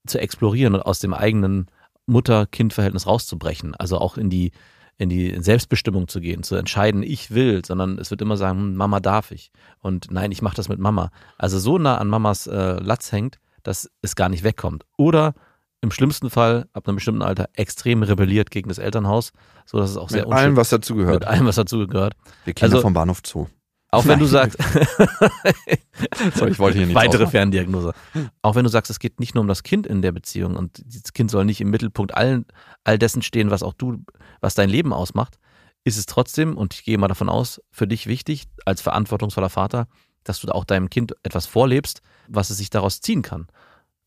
[0.08, 1.70] zu explorieren und aus dem eigenen
[2.06, 3.76] Mutter-Kind-Verhältnis rauszubrechen.
[3.76, 4.52] Also auch in die,
[5.00, 8.76] in die Selbstbestimmung zu gehen, zu entscheiden, ich will, sondern es wird immer sagen, hm,
[8.76, 9.52] Mama darf ich.
[9.80, 11.10] Und nein, ich mache das mit Mama.
[11.38, 14.86] Also so nah an Mamas äh, Latz hängt, dass es gar nicht wegkommt.
[14.98, 15.34] Oder
[15.82, 19.32] im schlimmsten Fall, ab einem bestimmten Alter, extrem rebelliert gegen das Elternhaus,
[19.66, 21.22] sodass es auch sehr mit allem, unschön- was dazugehört.
[21.22, 22.14] mit allem, was dazugehört.
[22.44, 23.48] Wir Kinder also- vom Bahnhof Zoo.
[23.92, 24.52] Auch wenn du Nein.
[24.52, 24.58] sagst,
[26.36, 27.32] Sorry, ich wollte hier nicht weitere ausmachen.
[27.32, 27.94] Ferndiagnose.
[28.44, 30.84] Auch wenn du sagst, es geht nicht nur um das Kind in der Beziehung und
[30.86, 32.46] das Kind soll nicht im Mittelpunkt all,
[32.84, 34.04] all dessen stehen, was auch du,
[34.42, 35.40] was dein Leben ausmacht,
[35.84, 39.88] ist es trotzdem, und ich gehe mal davon aus, für dich wichtig, als verantwortungsvoller Vater,
[40.24, 43.48] dass du auch deinem Kind etwas vorlebst, was es sich daraus ziehen kann.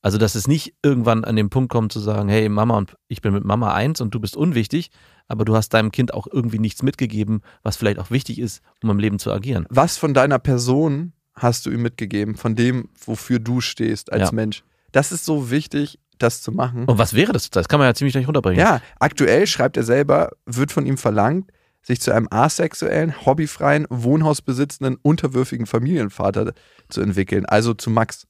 [0.03, 3.23] Also, dass es nicht irgendwann an den Punkt kommt zu sagen, hey Mama und ich
[3.23, 4.91] bin mit Mama eins und du bist unwichtig,
[5.29, 8.91] aber du hast deinem Kind auch irgendwie nichts mitgegeben, was vielleicht auch wichtig ist, um
[8.91, 9.65] im Leben zu agieren.
[9.71, 14.33] Was von deiner Person hast du ihm mitgegeben, von dem, wofür du stehst als Ja.
[14.33, 14.65] Mensch?
[14.91, 16.85] Das ist so wichtig, das zu machen.
[16.87, 17.49] Und was wäre das?
[17.51, 18.61] Das kann man ja ziemlich gleich runterbringen.
[18.61, 21.51] Ja, aktuell schreibt er selber, wird von ihm verlangt,
[21.85, 26.53] sich zu einem asexuellen, hobbyfreien, wohnhausbesitzenden, unterwürfigen Familienvater
[26.88, 27.47] zu entwickeln.
[27.47, 28.27] Also zu Max.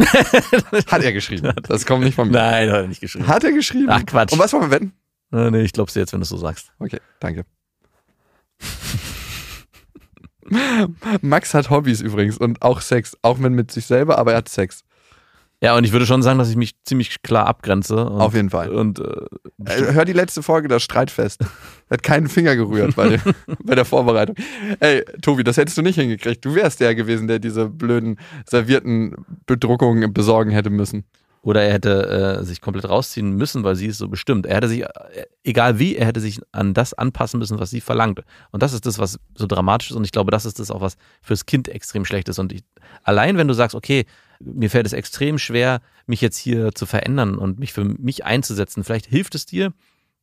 [0.00, 1.52] Hat er geschrieben.
[1.68, 2.34] Das kommt nicht von mir.
[2.34, 3.26] Nein, hat er nicht geschrieben.
[3.26, 3.88] Hat er geschrieben?
[3.90, 4.32] Ach, Quatsch.
[4.32, 4.92] Und was wollen wir wetten?
[5.32, 6.72] Äh, nee, ich glaub's dir jetzt, wenn du es so sagst.
[6.78, 7.44] Okay, danke.
[11.22, 13.16] Max hat Hobbys übrigens und auch Sex.
[13.22, 14.84] Auch wenn mit sich selber, aber er hat Sex.
[15.66, 17.96] Ja, und ich würde schon sagen, dass ich mich ziemlich klar abgrenze.
[18.06, 18.70] Und, Auf jeden Fall.
[18.70, 19.02] Und äh,
[19.64, 21.44] Äh, Hör die letzte Folge, das Streitfest.
[21.90, 23.18] Hat keinen Finger gerührt bei,
[23.64, 24.36] bei der Vorbereitung.
[24.78, 26.44] Ey, Tobi, das hättest du nicht hingekriegt.
[26.44, 31.02] Du wärst der gewesen, der diese blöden servierten Bedruckungen besorgen hätte müssen.
[31.42, 34.46] Oder er hätte äh, sich komplett rausziehen müssen, weil sie es so bestimmt.
[34.46, 34.88] Er hätte sich, äh,
[35.42, 38.20] egal wie, er hätte sich an das anpassen müssen, was sie verlangt.
[38.52, 39.96] Und das ist das, was so dramatisch ist.
[39.96, 42.38] Und ich glaube, das ist das auch, was fürs Kind extrem schlecht ist.
[42.38, 42.62] Und ich,
[43.02, 44.06] allein wenn du sagst, okay,
[44.40, 48.84] mir fällt es extrem schwer, mich jetzt hier zu verändern und mich für mich einzusetzen,
[48.84, 49.72] vielleicht hilft es dir,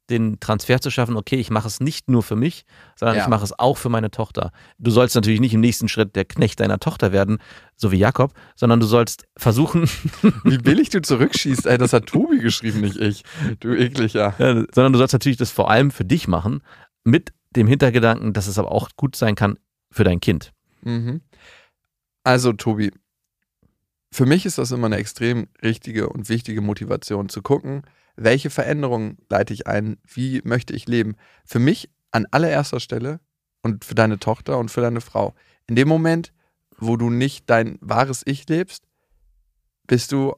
[0.10, 2.66] den Transfer zu schaffen, okay, ich mache es nicht nur für mich,
[3.00, 3.24] sondern Ja.
[3.24, 4.52] ich mache es auch für meine Tochter.
[4.78, 7.38] Du sollst natürlich nicht im nächsten Schritt der Knecht deiner Tochter werden,
[7.78, 9.84] so wie Jakob, sondern du sollst versuchen,
[10.44, 13.24] Wie billig du zurückschießt, ey, das hat Tobi geschrieben, nicht ich.
[13.62, 14.36] Du ekliger.
[14.40, 16.62] Ja, sondern du sollst natürlich das vor allem für dich machen,
[17.06, 19.58] mit dem Hintergedanken, dass es aber auch gut sein kann
[19.90, 20.52] für dein Kind.
[20.82, 21.22] Mhm.
[22.26, 22.92] Also, Tobi,
[24.14, 27.82] für mich ist das immer eine extrem richtige und wichtige Motivation zu gucken,
[28.16, 31.16] welche Veränderungen leite ich ein, wie möchte ich leben.
[31.46, 33.20] Für mich an allererster Stelle
[33.64, 35.34] und für deine Tochter und für deine Frau.
[35.66, 36.32] In dem Moment,
[36.78, 38.84] wo du nicht dein wahres Ich lebst,
[39.88, 40.36] bist du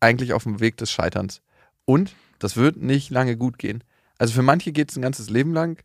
[0.00, 1.40] eigentlich auf dem Weg des Scheiterns.
[1.86, 3.82] Und das wird nicht lange gut gehen.
[4.18, 5.82] Also für manche geht es ein ganzes Leben lang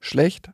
[0.00, 0.52] schlecht,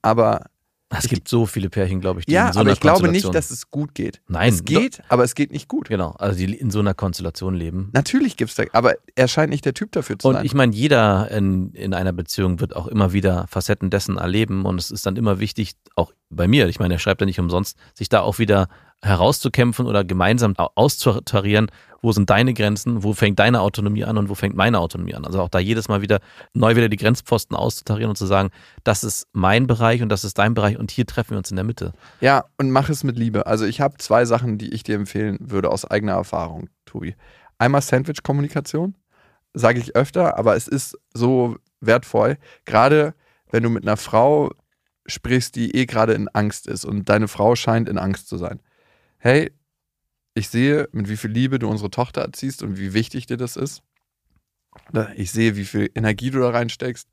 [0.00, 0.46] aber
[0.90, 3.08] Es gibt so viele Pärchen, glaube ich, die ja, in so aber einer ich glaube
[3.08, 4.22] nicht, dass es gut geht.
[4.26, 5.88] Nein, es geht, aber es geht nicht gut.
[5.88, 7.90] Genau, also die in so einer Konstellation leben.
[7.92, 10.46] Natürlich gibt es da, aber er scheint nicht der Typ dafür zu Und sein.
[10.46, 14.78] ich meine, jeder in, in einer Beziehung wird auch immer wieder Facetten dessen erleben und
[14.78, 17.76] es ist dann immer wichtig, auch bei mir, ich meine, er schreibt ja nicht umsonst,
[17.94, 18.68] sich da auch wieder
[19.02, 24.28] herauszukämpfen oder gemeinsam au- auszutarieren, wo sind deine Grenzen, wo fängt deine Autonomie an und
[24.28, 25.24] wo fängt meine Autonomie an.
[25.24, 26.20] Also auch da jedes Mal wieder
[26.52, 28.50] neu wieder die Grenzpfosten auszutarieren und zu sagen,
[28.84, 31.56] das ist mein Bereich und das ist dein Bereich und hier treffen wir uns in
[31.56, 31.92] der Mitte.
[32.20, 33.46] ja, und mach es mit Liebe.
[33.46, 37.14] Also ich habe zwei Sachen, die ich dir empfehlen würde aus eigener Erfahrung, Tobi.
[37.58, 38.94] Einmal Sandwich-Kommunikation,
[39.54, 43.14] sage ich öfter, aber es ist so wertvoll, gerade
[43.50, 44.50] wenn du mit einer Frau
[45.06, 48.60] sprichst, die eh gerade in Angst ist und deine Frau scheint in Angst zu sein.
[49.18, 49.50] Hey,
[50.34, 53.56] ich sehe, mit wie viel Liebe du unsere Tochter erziehst und wie wichtig dir das
[53.56, 53.82] ist.
[54.90, 57.08] Oder Ich sehe, wie viel Energie du da reinsteckst.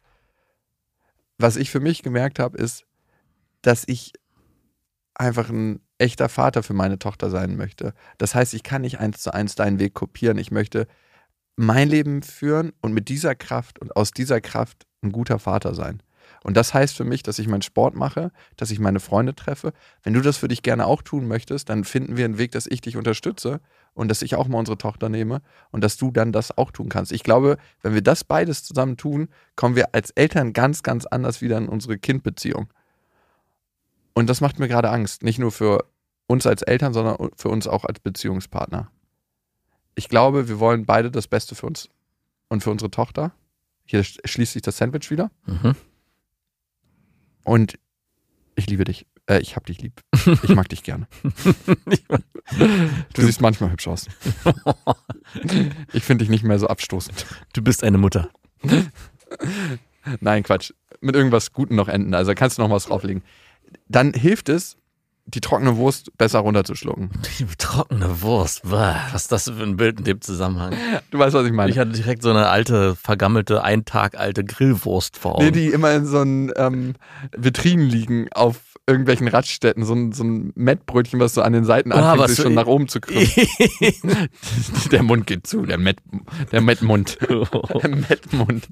[1.38, 2.86] Was ich für mich gemerkt habe, ist,
[3.62, 4.14] dass ich
[5.16, 7.94] einfach ein echter Vater für meine Tochter sein möchte.
[8.20, 10.38] Das heißt, ich kann nicht eins zu eins deinen Weg kopieren.
[10.38, 10.88] Ich möchte
[11.56, 16.04] mein Leben führen und mit dieser Kraft und aus dieser Kraft ein guter Vater sein.
[16.46, 19.74] Und das heißt für mich, dass ich meinen Sport mache, dass ich meine Freunde treffe.
[20.04, 22.68] Wenn du das für dich gerne auch tun möchtest, dann finden wir einen Weg, dass
[22.68, 23.62] ich dich unterstütze
[23.96, 26.88] und dass ich auch mal unsere Tochter nehme und dass du dann das auch tun
[26.88, 27.12] kannst.
[27.12, 31.42] Ich glaube, wenn wir das beides zusammen tun, kommen wir als Eltern ganz, ganz anders
[31.42, 32.72] wieder in unsere Kindbeziehung.
[34.14, 35.24] Und das macht mir gerade Angst.
[35.24, 35.84] Nicht nur für
[36.28, 38.92] uns als Eltern, sondern für uns auch als Beziehungspartner.
[39.96, 41.90] Ich glaube, wir wollen beide das Beste für uns
[42.50, 43.32] und für unsere Tochter.
[43.86, 45.32] Hier sch- schließt sich das Sandwich wieder.
[45.48, 45.76] Mhm.
[47.46, 47.80] Und
[48.56, 49.06] ich liebe dich.
[49.28, 50.02] Äh, ich hab dich lieb.
[50.44, 51.08] Ich mag dich gerne.
[53.14, 54.06] Du siehst manchmal hübsch aus.
[55.94, 57.26] Ich finde dich nicht mehr so abstoßend.
[57.54, 58.30] Du bist eine Mutter.
[60.20, 60.72] Nein, Quatsch.
[61.02, 62.14] Mit irgendwas Guten noch enden.
[62.14, 63.24] Also kannst du noch was drauflegen.
[63.88, 64.78] Dann hilft es,
[65.28, 67.10] die trockene Wurst besser runterzuschlucken.
[67.40, 68.62] Die trockene Wurst.
[68.64, 70.74] Bah, was ist das für ein Bild in dem Zusammenhang?
[71.10, 71.72] Du weißt, was ich meine.
[71.72, 75.54] Ich hatte direkt so eine alte, vergammelte, ein Tag alte Grillwurst vor Nee, Augen.
[75.54, 76.94] die immer in so einen ähm,
[77.36, 78.58] Vitrinen liegen auf
[78.88, 79.84] irgendwelchen Radstätten.
[79.84, 82.68] So ein, so ein Mettbrötchen, was so an den Seiten Oh, anfängt, sich schon nach
[82.68, 83.28] oben zu krümmen.
[84.92, 85.98] der Mund geht zu, der, Met,
[86.52, 87.18] der Mettmund.
[87.82, 88.68] Der Mettmund.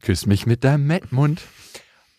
[0.00, 1.42] Küss mich mit deinem Mettmund.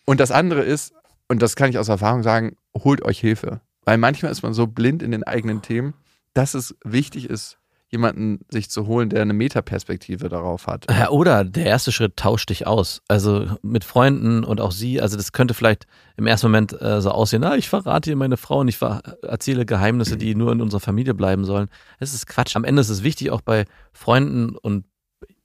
[0.04, 0.92] Und das andere ist,
[1.28, 3.60] und das kann ich aus Erfahrung sagen, holt euch Hilfe.
[3.84, 5.94] Weil manchmal ist man so blind in den eigenen Themen,
[6.34, 7.58] dass es wichtig ist,
[7.88, 10.86] jemanden sich zu holen, der eine Metaperspektive darauf hat.
[10.90, 13.00] Ja, oder der erste Schritt tauscht dich aus.
[13.06, 15.00] Also mit Freunden und auch sie.
[15.00, 15.86] Also das könnte vielleicht
[16.16, 18.78] im ersten Moment äh, so aussehen, ah, ich verrate dir meine Frau und ich
[19.22, 21.68] erzähle Geheimnisse, die nur in unserer Familie bleiben sollen.
[22.00, 22.56] Es ist Quatsch.
[22.56, 24.84] Am Ende ist es wichtig, auch bei Freunden und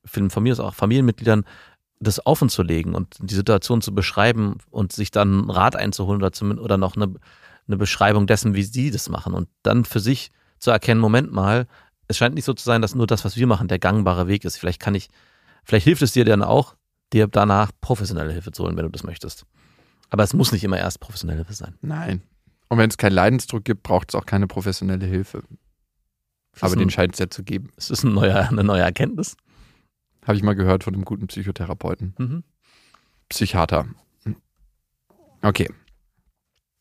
[0.04, 1.46] von mir aus auch Familienmitgliedern,
[2.02, 6.22] das offen zu legen und die Situation zu beschreiben und sich dann einen Rat einzuholen
[6.22, 7.14] oder, zumindest, oder noch eine,
[7.68, 11.68] eine Beschreibung dessen, wie sie das machen und dann für sich zu erkennen, Moment mal,
[12.08, 14.46] es scheint nicht so zu sein, dass nur das, was wir machen, der gangbare Weg
[14.46, 14.58] ist.
[14.58, 15.10] Vielleicht kann ich,
[15.64, 16.76] vielleicht hilft es dir dann auch,
[17.14, 19.46] dir danach professionelle Hilfe zu holen, wenn du das möchtest.
[20.10, 21.76] Aber es muss nicht immer erst professionelle Hilfe sein.
[21.82, 22.22] Nein.
[22.68, 25.44] Und wenn es keinen Leidensdruck gibt, braucht es auch keine professionelle Hilfe.
[26.60, 27.70] Aber ist den ein, scheint es ja zu geben.
[27.78, 29.38] es ist ein neuer, eine neue Erkenntnis.
[30.25, 32.13] Habe ich mal gehört von einem guten Psychotherapeuten.
[32.17, 32.43] Mhm.
[33.29, 33.88] Psychiater.
[35.41, 35.69] Okay.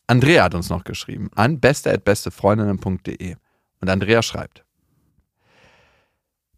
[0.07, 3.37] Andrea hat uns noch geschrieben an beste@bestefreundinnen.de
[3.81, 4.65] und Andrea schreibt: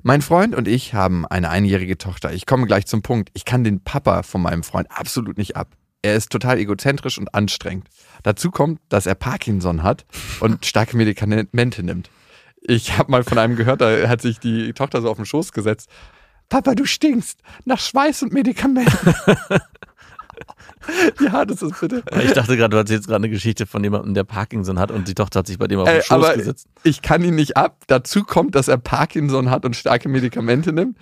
[0.02, 2.32] Mein Freund und ich haben eine einjährige Tochter.
[2.32, 3.30] Ich komme gleich zum Punkt.
[3.34, 5.76] Ich kann den Papa von meinem Freund absolut nicht ab.
[6.00, 7.88] Er ist total egozentrisch und anstrengend.
[8.24, 10.04] Dazu kommt, dass er Parkinson hat
[10.40, 12.10] und starke Medikamente nimmt.
[12.60, 15.52] Ich habe mal von einem gehört, da hat sich die Tochter so auf den Schoß
[15.52, 15.88] gesetzt.
[16.48, 19.14] Papa, du stinkst nach Schweiß und Medikamenten.
[21.18, 22.02] Wie hart ist das bitte?
[22.24, 25.14] Ich dachte gerade, du erzählst gerade eine Geschichte von jemandem, der Parkinson hat und die
[25.14, 26.66] Tochter hat sich bei dem auf den Ey, Schoß aber gesetzt.
[26.82, 27.78] ich kann ihn nicht ab.
[27.86, 30.96] Dazu kommt, dass er Parkinson hat und starke Medikamente nimmt.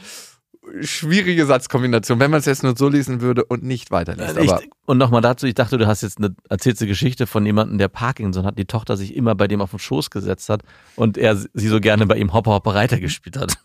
[0.82, 4.36] Schwierige Satzkombination, wenn man es jetzt nur so lesen würde und nicht weiterliest.
[4.36, 7.44] Ich, Aber und nochmal dazu, ich dachte, du hast jetzt eine, erzählst eine Geschichte von
[7.46, 10.62] jemandem, der Parkinson hat, die Tochter sich immer bei dem auf den Schoß gesetzt hat
[10.96, 13.58] und er sie so gerne bei ihm Hopper Hopper Reiter gespielt hat.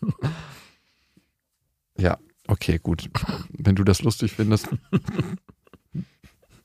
[1.98, 3.10] Ja, okay, gut.
[3.50, 4.68] Wenn du das lustig findest.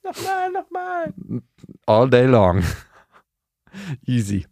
[0.04, 1.14] nochmal, nochmal.
[1.86, 2.64] All day long.
[4.06, 4.46] Easy.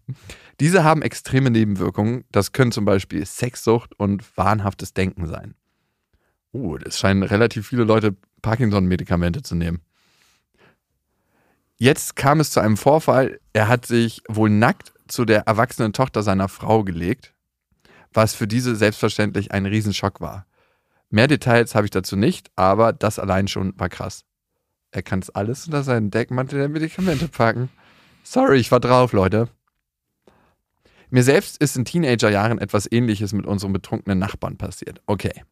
[0.60, 2.26] Diese haben extreme Nebenwirkungen.
[2.32, 5.56] Das können zum Beispiel Sexsucht und wahnhaftes Denken sein.
[6.52, 9.82] Oh, es scheinen relativ viele Leute Parkinson-Medikamente zu nehmen.
[11.78, 13.39] Jetzt kam es zu einem Vorfall.
[13.54, 17.34] Er hat sich wohl nackt zu der erwachsenen Tochter seiner Frau gelegt,
[18.13, 20.46] was für diese selbstverständlich ein Riesenschock war.
[21.10, 24.26] Mehr Details habe ich dazu nicht, aber das allein schon war krass.
[24.91, 27.69] Er kann es alles unter seinen Deckmantel der Medikamente packen.
[28.24, 29.50] Sorry, ich war drauf, Leute.
[31.10, 35.02] Mir selbst ist in Teenagerjahren etwas ähnliches mit unserem betrunkenen Nachbarn passiert.
[35.08, 35.43] Okay.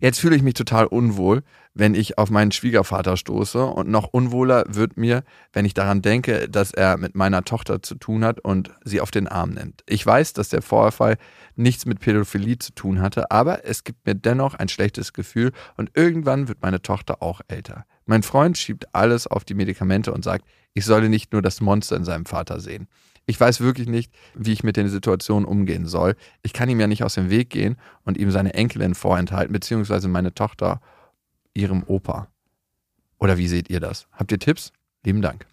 [0.00, 4.64] Jetzt fühle ich mich total unwohl, wenn ich auf meinen Schwiegervater stoße und noch unwohler
[4.68, 8.72] wird mir, wenn ich daran denke, dass er mit meiner Tochter zu tun hat und
[8.84, 9.82] sie auf den Arm nimmt.
[9.86, 11.16] Ich weiß, dass der Vorfall
[11.54, 15.90] nichts mit Pädophilie zu tun hatte, aber es gibt mir dennoch ein schlechtes Gefühl und
[15.94, 17.86] irgendwann wird meine Tochter auch älter.
[18.04, 21.96] Mein Freund schiebt alles auf die Medikamente und sagt, ich solle nicht nur das Monster
[21.96, 22.88] in seinem Vater sehen.
[23.26, 26.14] Ich weiß wirklich nicht, wie ich mit den Situationen umgehen soll.
[26.42, 30.08] Ich kann ihm ja nicht aus dem Weg gehen und ihm seine Enkelin vorenthalten, beziehungsweise
[30.08, 30.80] meine Tochter
[31.54, 32.28] ihrem Opa.
[33.18, 34.06] Oder wie seht ihr das?
[34.12, 34.72] Habt ihr Tipps?
[35.04, 35.46] Lieben Dank.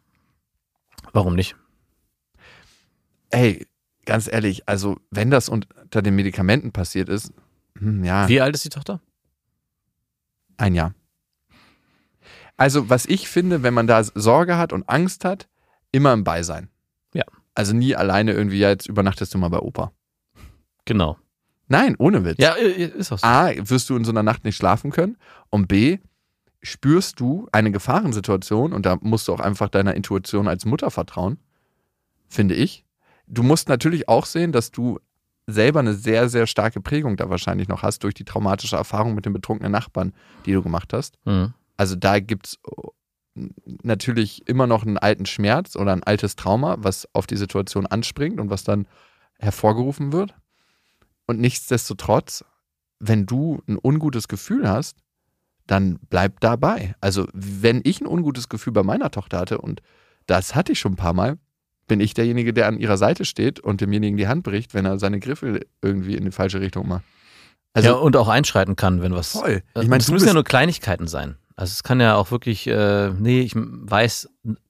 [1.13, 1.55] Warum nicht?
[3.29, 3.65] Ey,
[4.05, 7.31] ganz ehrlich, also wenn das unter den Medikamenten passiert ist,
[7.77, 8.99] hm, ja, Wie alt ist die Tochter?
[10.57, 10.93] ein Jahr.
[12.55, 15.47] Also was ich finde, wenn man da Sorge hat und Angst hat,
[15.91, 16.69] immer im Beisein.
[17.53, 19.91] Also nie alleine irgendwie, ja, jetzt übernachtest du mal bei Opa.
[20.85, 21.17] Genau.
[21.67, 22.37] Nein, ohne Witz.
[22.39, 23.25] Ja, ist auch so.
[23.27, 25.17] A, wirst du in so einer Nacht nicht schlafen können
[25.49, 25.99] und B,
[26.61, 31.39] spürst du eine Gefahrensituation und da musst du auch einfach deiner Intuition als Mutter vertrauen,
[32.27, 32.85] finde ich.
[33.25, 34.99] Du musst natürlich auch sehen, dass du
[35.47, 39.25] selber eine sehr, sehr starke Prägung da wahrscheinlich noch hast durch die traumatische Erfahrung mit
[39.25, 40.13] den betrunkenen Nachbarn,
[40.45, 41.17] die du gemacht hast.
[41.25, 41.53] Mhm.
[41.77, 42.59] Also da gibt es
[43.33, 48.39] natürlich immer noch einen alten Schmerz oder ein altes Trauma, was auf die Situation anspringt
[48.39, 48.87] und was dann
[49.39, 50.35] hervorgerufen wird.
[51.27, 52.43] Und nichtsdestotrotz,
[52.99, 54.97] wenn du ein ungutes Gefühl hast,
[55.65, 56.95] dann bleib dabei.
[56.99, 59.81] Also wenn ich ein ungutes Gefühl bei meiner Tochter hatte und
[60.27, 61.37] das hatte ich schon ein paar Mal,
[61.87, 64.99] bin ich derjenige, der an ihrer Seite steht und demjenigen die Hand bricht, wenn er
[64.99, 67.03] seine Griffel irgendwie in die falsche Richtung macht.
[67.73, 69.31] Also ja, und auch einschreiten kann, wenn was.
[69.31, 69.63] voll.
[69.75, 71.37] Ich Ich meine, es müssen ja nur Kleinigkeiten sein.
[71.55, 74.29] Also es kann ja auch wirklich, äh, nee, ich weiß,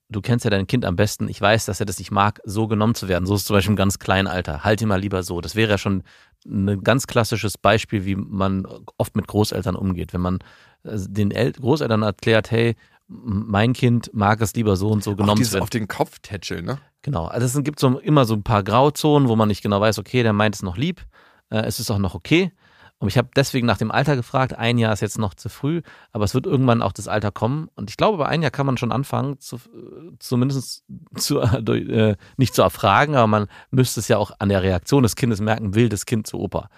[0.10, 1.30] du kennst ja dein Kind am besten.
[1.30, 3.26] Ich weiß, dass er das nicht mag, so genommen zu werden.
[3.26, 4.64] So ist es zum Beispiel im ganz kleinen Alter.
[4.64, 5.42] Halt ihn mal lieber so.
[5.42, 6.04] Das wäre ja schon
[6.46, 8.66] ein ganz klassisches Beispiel, wie man
[8.98, 10.14] oft mit Großeltern umgeht.
[10.14, 10.40] Wenn man
[10.84, 12.76] äh, den El Großeltern erklärt, hey,
[13.08, 15.64] mein Kind mag es lieber so und so genommen zu werden.
[15.64, 16.80] auf den Kopf tätscheln, ne?
[17.02, 20.00] Genau, also es gibt so immer so ein paar Grauzonen, wo man nicht genau weiß,
[20.00, 21.02] okay, der meint es noch lieb,
[21.50, 22.52] äh, es ist auch noch okay.
[23.02, 24.54] Und ich habe deswegen nach dem Alter gefragt.
[24.54, 27.68] Ein Jahr ist jetzt noch zu früh, aber es wird irgendwann auch das Alter kommen.
[27.74, 30.84] Und ich glaube, bei ein Jahr kann man schon anfangen, zu, äh, zumindest
[31.18, 35.16] zu, äh, nicht zu erfragen, aber man müsste es ja auch an der Reaktion des
[35.16, 36.70] Kindes merken, will das Kind zu Opa.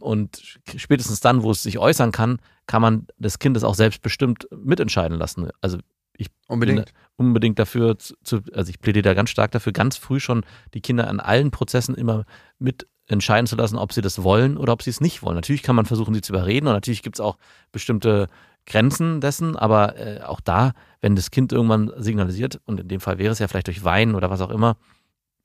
[0.00, 4.48] Und spätestens dann, wo es sich äußern kann, kann man das Kind es auch selbstbestimmt
[4.50, 5.48] mitentscheiden lassen.
[5.60, 5.78] Also
[6.16, 6.86] ich Unbedingt.
[6.86, 6.94] bin
[7.28, 11.06] unbedingt dafür, zu- also ich plädiere da ganz stark dafür, ganz früh schon die Kinder
[11.06, 12.24] an allen Prozessen immer
[12.58, 15.34] mit entscheiden zu lassen, ob sie das wollen oder ob sie es nicht wollen.
[15.34, 17.38] Natürlich kann man versuchen, sie zu überreden und natürlich gibt es auch
[17.72, 18.28] bestimmte
[18.66, 23.18] Grenzen dessen, aber äh, auch da, wenn das Kind irgendwann signalisiert, und in dem Fall
[23.18, 24.76] wäre es ja vielleicht durch Weinen oder was auch immer,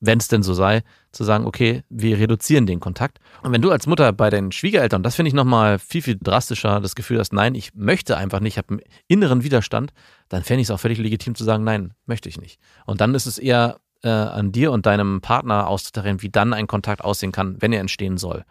[0.06, 0.82] wenn es denn so sei,
[1.14, 3.20] zu sagen, okay, wir reduzieren den Kontakt.
[3.42, 6.82] Und wenn du als Mutter bei deinen Schwiegereltern, das finde ich nochmal viel, viel drastischer,
[6.82, 9.94] das Gefühl hast, nein, ich möchte einfach nicht, ich habe einen inneren Widerstand,
[10.28, 12.60] dann fände ich es auch völlig legitim zu sagen, nein, möchte ich nicht.
[12.86, 16.68] Und dann ist es eher äh, an dir und deinem Partner auszutarieren, wie dann ein
[16.68, 18.46] Kontakt aussehen kann, wenn er entstehen soll.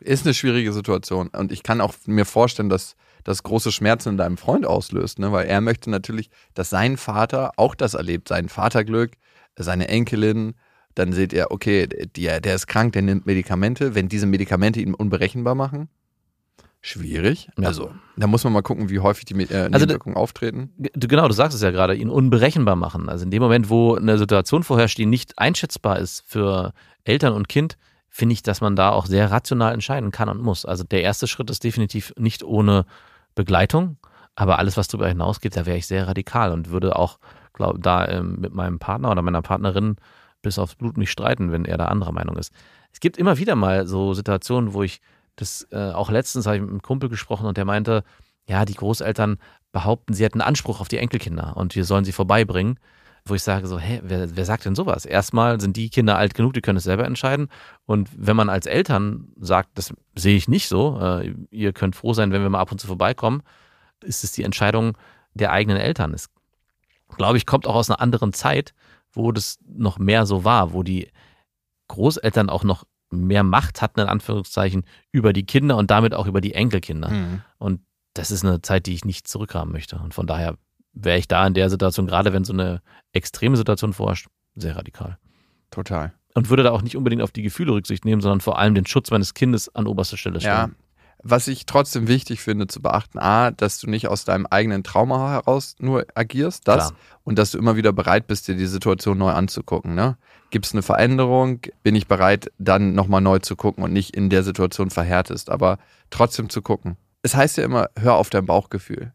[0.00, 1.28] Ist eine schwierige Situation.
[1.28, 5.30] Und ich kann auch mir vorstellen, dass das große Schmerzen in deinem Freund auslöst, ne?
[5.30, 9.12] weil er möchte natürlich, dass sein Vater auch das erlebt, sein Vaterglück,
[9.56, 10.54] seine Enkelin,
[10.94, 13.94] Dann seht ihr, okay, der, der ist krank, der nimmt Medikamente.
[13.94, 15.88] Wenn diese Medikamente ihn unberechenbar machen,
[16.82, 17.48] schwierig.
[17.56, 17.68] Ja.
[17.68, 20.72] Also, da muss man mal gucken, wie häufig die äh, Also, Nebenwirkungen auftreten.
[20.76, 23.08] Du, genau, du sagst es ja gerade, ihn unberechenbar machen.
[23.08, 27.48] Also in dem Moment, wo eine Situation vorherrscht, die nicht einschätzbar ist für Eltern und
[27.48, 30.66] Kind, finde ich, dass man da auch sehr rational entscheiden kann und muss.
[30.66, 32.84] Also der erste Schritt ist definitiv nicht ohne
[33.34, 33.96] Begleitung,
[34.34, 37.18] aber alles, was darüber hinausgeht, da wäre ich sehr radikal und würde auch,
[37.54, 39.96] glaube da ähm, mit meinem Partner oder meiner Partnerin
[40.42, 42.52] bis aufs Blut nicht streiten, wenn er da anderer Meinung ist.
[42.92, 45.00] Es gibt immer wieder mal so Situationen, wo ich
[45.36, 48.04] das äh, auch letztens habe ich mit einem Kumpel gesprochen und der meinte,
[48.46, 49.38] ja, die Großeltern
[49.72, 52.78] behaupten, sie hätten Anspruch auf die Enkelkinder und wir sollen sie vorbeibringen.
[53.24, 55.04] Wo ich sage so, hä, wer, wer sagt denn sowas?
[55.04, 57.50] Erstmal sind die Kinder alt genug, die können es selber entscheiden.
[57.86, 62.14] Und wenn man als Eltern sagt, das sehe ich nicht so, äh, ihr könnt froh
[62.14, 63.44] sein, wenn wir mal ab und zu vorbeikommen,
[64.02, 64.98] ist es die Entscheidung
[65.34, 66.12] der eigenen Eltern.
[66.14, 66.30] Es,
[67.16, 68.74] glaube ich, kommt auch aus einer anderen Zeit,
[69.12, 71.08] wo das noch mehr so war, wo die
[71.86, 76.40] Großeltern auch noch mehr Macht hatten, in Anführungszeichen, über die Kinder und damit auch über
[76.40, 77.10] die Enkelkinder.
[77.10, 77.42] Mhm.
[77.58, 77.80] Und
[78.14, 79.96] das ist eine Zeit, die ich nicht zurückhaben möchte.
[79.96, 80.56] Und von daher
[80.92, 85.18] wäre ich da in der Situation, gerade wenn so eine extreme Situation vorherrscht, sehr radikal.
[85.70, 86.12] Total.
[86.34, 88.86] Und würde da auch nicht unbedingt auf die Gefühle Rücksicht nehmen, sondern vor allem den
[88.86, 90.70] Schutz meines Kindes an oberster Stelle Ja.
[91.24, 95.30] Was ich trotzdem wichtig finde zu beachten, A, dass du nicht aus deinem eigenen Trauma
[95.30, 97.00] heraus nur agierst, das, Klar.
[97.22, 99.94] und dass du immer wieder bereit bist, dir die Situation neu anzugucken.
[99.94, 100.16] Ne?
[100.50, 104.30] Gibt es eine Veränderung, bin ich bereit, dann nochmal neu zu gucken und nicht in
[104.30, 105.78] der Situation verhärtest, aber
[106.10, 106.96] trotzdem zu gucken.
[107.22, 109.12] Es heißt ja immer, hör auf dein Bauchgefühl.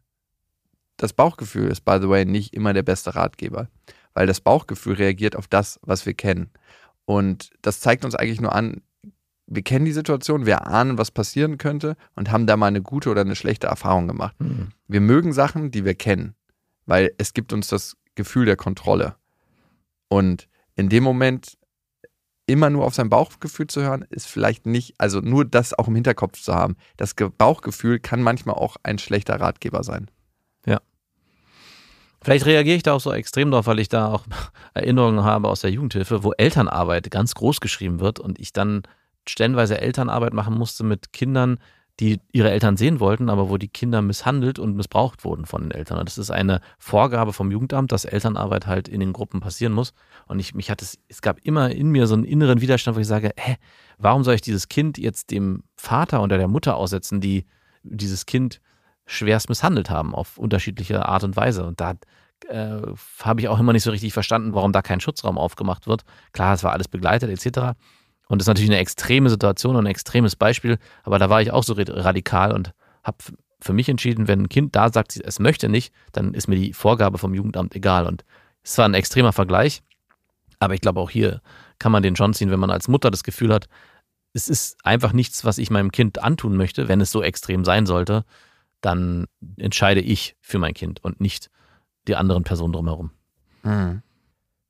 [0.95, 3.67] Das Bauchgefühl ist, by the way, nicht immer der beste Ratgeber,
[4.13, 6.49] weil das Bauchgefühl reagiert auf das, was wir kennen.
[7.05, 8.81] Und das zeigt uns eigentlich nur an,
[9.47, 13.10] wir kennen die Situation, wir ahnen, was passieren könnte und haben da mal eine gute
[13.10, 14.36] oder eine schlechte Erfahrung gemacht.
[14.39, 14.69] Mhm.
[14.88, 16.36] Wir mögen Sachen, die wir kennen,
[16.86, 19.15] weil es gibt uns das Gefühl der Kontrolle.
[20.10, 21.57] Und in dem Moment
[22.45, 25.95] immer nur auf sein Bauchgefühl zu hören, ist vielleicht nicht, also nur das auch im
[25.95, 26.77] Hinterkopf zu haben.
[26.95, 30.10] Das Ge- Bauchgefühl kann manchmal auch ein schlechter Ratgeber sein.
[32.23, 34.25] Vielleicht reagiere ich da auch so extrem drauf, weil ich da auch
[34.73, 38.83] Erinnerungen habe aus der Jugendhilfe, wo Elternarbeit ganz groß geschrieben wird und ich dann
[39.29, 41.59] stellenweise Elternarbeit machen musste mit Kindern,
[41.99, 45.71] die ihre Eltern sehen wollten, aber wo die Kinder misshandelt und missbraucht wurden von den
[45.71, 45.97] Eltern.
[45.97, 49.93] Und das ist eine Vorgabe vom Jugendamt, dass Elternarbeit halt in den Gruppen passieren muss.
[50.27, 53.01] Und ich, mich hat es, es gab immer in mir so einen inneren Widerstand, wo
[53.01, 53.55] ich sage, hä,
[53.97, 57.45] warum soll ich dieses Kind jetzt dem Vater oder der Mutter aussetzen, die
[57.81, 58.61] dieses Kind
[59.07, 61.65] schwerst misshandelt haben auf unterschiedliche Art und Weise.
[61.65, 61.93] Und da
[62.47, 62.77] äh,
[63.23, 66.03] habe ich auch immer nicht so richtig verstanden, warum da kein Schutzraum aufgemacht wird.
[66.31, 67.77] Klar, es war alles begleitet etc.
[68.27, 71.51] Und das ist natürlich eine extreme Situation und ein extremes Beispiel, aber da war ich
[71.51, 73.17] auch so ra- radikal und habe
[73.59, 76.73] für mich entschieden, wenn ein Kind da sagt, es möchte nicht, dann ist mir die
[76.73, 78.05] Vorgabe vom Jugendamt egal.
[78.05, 78.23] Und
[78.63, 79.81] es war ein extremer Vergleich,
[80.59, 81.41] aber ich glaube auch hier
[81.79, 83.67] kann man den schon ziehen, wenn man als Mutter das Gefühl hat,
[84.33, 87.85] es ist einfach nichts, was ich meinem Kind antun möchte, wenn es so extrem sein
[87.85, 88.25] sollte,
[88.81, 89.25] dann
[89.57, 91.49] entscheide ich für mein Kind und nicht
[92.07, 93.11] die anderen Personen drumherum.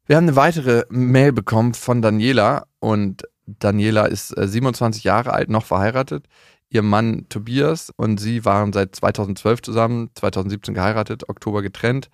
[0.06, 5.50] Wir haben eine weitere Mail bekommen von Daniela und Daniela ist äh, 27 Jahre alt,
[5.50, 6.28] noch verheiratet.
[6.70, 12.10] Ihr Mann Tobias und sie waren seit 2012 zusammen, 2017 geheiratet, Oktober getrennt.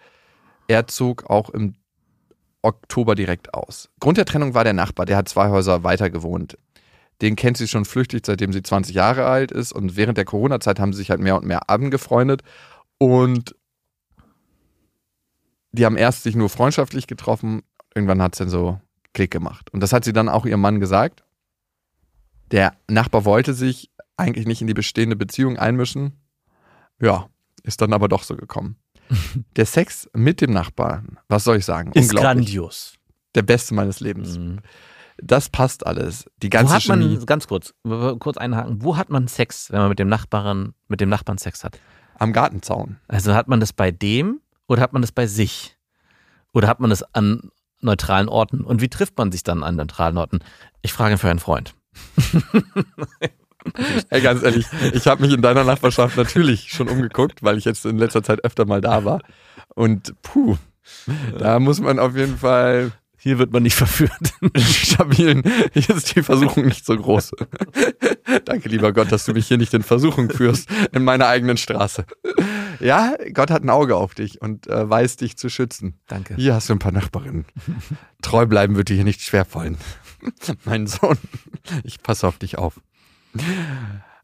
[0.68, 1.76] Er zog auch im
[2.62, 3.90] Oktober direkt aus.
[4.00, 6.58] Grund der Trennung war der Nachbar, der hat zwei Häuser weiter gewohnt.
[7.22, 9.72] Den kennt sie schon flüchtig, seitdem sie 20 Jahre alt ist.
[9.72, 12.42] Und während der Corona-Zeit haben sie sich halt mehr und mehr angefreundet.
[12.98, 13.56] Und
[15.72, 17.64] die haben erst sich nur freundschaftlich getroffen.
[17.96, 18.80] Irgendwann hat es dann so
[19.14, 19.72] Klick gemacht.
[19.72, 21.24] Und das hat sie dann auch ihrem Mann gesagt.
[22.52, 26.14] Der Nachbar wollte sich eigentlich nicht in die bestehende Beziehung einmischen.
[27.02, 27.30] Ja,
[27.64, 28.78] ist dann aber doch so gekommen.
[29.56, 31.92] Der Sex mit dem Nachbarn, was soll ich sagen?
[31.92, 32.96] grandios.
[33.36, 34.38] Der beste meines Lebens.
[34.38, 34.60] Mhm.
[35.18, 36.26] Das passt alles.
[36.42, 37.16] Die Wo ganze hat Chemie.
[37.16, 37.74] man, ganz kurz,
[38.20, 41.64] kurz einhaken, wo hat man Sex, wenn man mit dem Nachbarn, mit dem Nachbarn Sex
[41.64, 41.80] hat?
[42.18, 42.98] Am Gartenzaun.
[43.08, 45.78] Also hat man das bei dem oder hat man das bei sich?
[46.54, 47.50] Oder hat man das an
[47.84, 48.62] neutralen Orten?
[48.62, 50.40] Und wie trifft man sich dann an neutralen Orten?
[50.82, 51.76] Ich frage für einen Freund.
[54.10, 57.86] Ey, ganz ehrlich, ich habe mich in deiner Nachbarschaft natürlich schon umgeguckt, weil ich jetzt
[57.86, 59.22] in letzter Zeit öfter mal da war.
[59.74, 60.58] Und puh,
[61.38, 62.92] da muss man auf jeden Fall
[63.24, 64.12] Hier wird man nicht verführt.
[64.58, 65.44] stabilen.
[65.74, 67.32] Hier ist die Versuchung nicht so groß.
[68.44, 72.06] Danke, lieber Gott, dass du mich hier nicht in Versuchung führst, in meiner eigenen Straße.
[72.84, 76.02] Ja, Gott hat ein Auge auf dich und äh, weiß dich zu schützen.
[76.08, 76.36] Danke.
[76.36, 77.46] Hier hast du ein paar Nachbarinnen.
[78.22, 79.78] Treu bleiben wird dir hier nicht schwerfallen.
[80.66, 81.18] mein Sohn,
[81.86, 82.82] ich passe auf dich auf.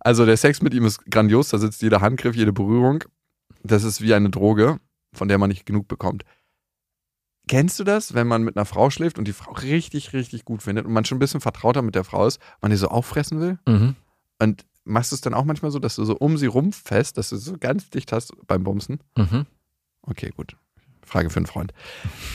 [0.01, 3.05] Also der Sex mit ihm ist grandios, da sitzt jeder Handgriff, jede Berührung.
[3.64, 4.80] Das ist wie eine Droge,
[5.14, 6.26] von der man nicht genug bekommt.
[7.47, 10.62] Kennst du das, wenn man mit einer Frau schläft und die Frau richtig, richtig gut
[10.62, 13.39] findet und man schon ein bisschen vertrauter mit der Frau ist, man die so auffressen
[13.39, 13.57] will?
[13.68, 13.95] Mhm.
[14.41, 17.18] Und machst du es dann auch manchmal so, dass du so um sie rum fest,
[17.18, 19.00] dass du so ganz dicht hast beim Bumsen?
[19.18, 19.46] Mhm.
[20.02, 20.56] Okay, gut.
[21.06, 21.74] Frage für einen Freund.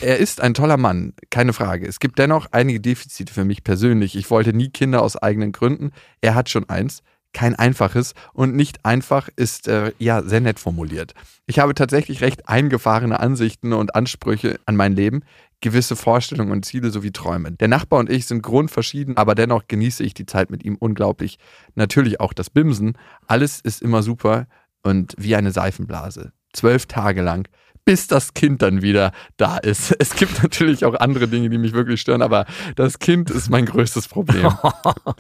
[0.01, 1.87] Er ist ein toller Mann, keine Frage.
[1.87, 4.17] Es gibt dennoch einige Defizite für mich persönlich.
[4.17, 5.93] Ich wollte nie Kinder aus eigenen Gründen.
[6.21, 7.03] Er hat schon eins.
[7.33, 11.15] Kein einfaches und nicht einfach ist äh, ja sehr nett formuliert.
[11.47, 15.23] Ich habe tatsächlich recht eingefahrene Ansichten und Ansprüche an mein Leben,
[15.65, 17.53] gewisse Vorstellungen und Ziele sowie Träume.
[17.53, 21.39] Der Nachbar und ich sind grundverschieden, aber dennoch genieße ich die Zeit mit ihm unglaublich.
[21.75, 22.99] Natürlich auch das Bimsen.
[23.27, 24.47] Alles ist immer super
[24.83, 26.33] und wie eine Seifenblase.
[26.53, 27.49] Zwölf Tage lang
[27.87, 29.95] bis das Kind dann wieder da ist.
[29.99, 32.47] Es gibt natürlich auch andere Dinge, die mich wirklich stören, aber
[32.77, 34.51] das Kind ist mein größtes Problem.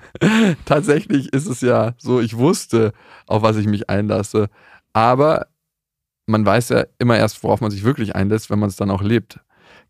[0.64, 2.94] Tatsächlich ist es ja so, ich wusste,
[3.26, 4.48] auf was ich mich einlasse,
[4.94, 5.48] aber
[6.26, 9.02] man weiß ja immer erst, worauf man sich wirklich einlässt, wenn man es dann auch
[9.02, 9.40] lebt.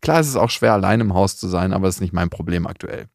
[0.05, 2.29] Klar ist es auch schwer, allein im Haus zu sein, aber es ist nicht mein
[2.29, 3.07] Problem aktuell.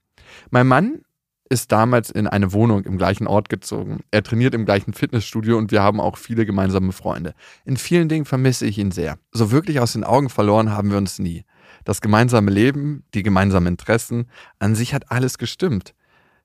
[0.51, 1.03] Mein Mann
[1.49, 4.01] ist damals in eine Wohnung im gleichen Ort gezogen.
[4.11, 7.35] Er trainiert im gleichen Fitnessstudio und wir haben auch viele gemeinsame Freunde.
[7.65, 9.19] In vielen Dingen vermisse ich ihn sehr.
[9.31, 11.45] So wirklich aus den Augen verloren haben wir uns nie.
[11.85, 14.27] Das gemeinsame Leben, die gemeinsamen Interessen,
[14.59, 15.95] an sich hat alles gestimmt.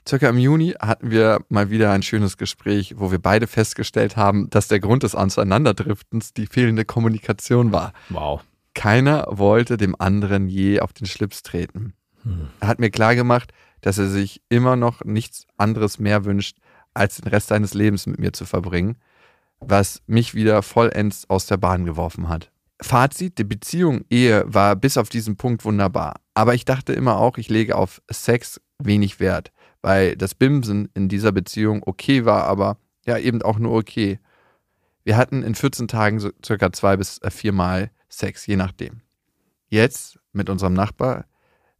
[0.08, 4.48] Circa im Juni hatten wir mal wieder ein schönes Gespräch, wo wir beide festgestellt haben,
[4.52, 7.94] dass der Grund des Auseinanderdriftens die fehlende Kommunikation war.
[8.10, 8.44] Wow.
[8.76, 11.94] Keiner wollte dem anderen je auf den Schlips treten.
[12.22, 12.50] Hm.
[12.60, 13.52] Er hat mir klargemacht,
[13.82, 16.58] dass er sich immer noch nichts anderes mehr wünscht,
[16.94, 18.98] als den Rest seines Lebens mit mir zu verbringen,
[19.60, 22.52] was mich wieder vollends aus der Bahn geworfen hat.
[22.82, 26.16] Fazit, die Beziehung, Ehe war bis auf diesen Punkt wunderbar.
[26.34, 29.52] Aber ich dachte immer auch, ich lege auf Sex wenig Wert,
[29.82, 34.20] weil das Bimsen in dieser Beziehung okay war, aber ja eben auch nur okay.
[35.04, 39.02] Wir hatten in 14 Tagen so circa zwei bis äh, viermal Sex, je nachdem.
[39.68, 41.26] Jetzt mit unserem Nachbar,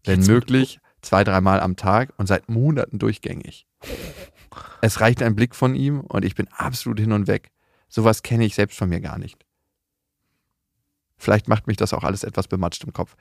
[0.04, 3.68] wenn Jetzt- möglich, zwei, dreimal am Tag und seit Monaten durchgängig.
[4.82, 7.52] Es reicht ein Blick von ihm und ich bin absolut hin und weg.
[7.88, 9.46] Sowas kenne ich selbst von mir gar nicht.
[11.18, 13.16] Vielleicht macht mich das auch alles etwas bematscht im Kopf.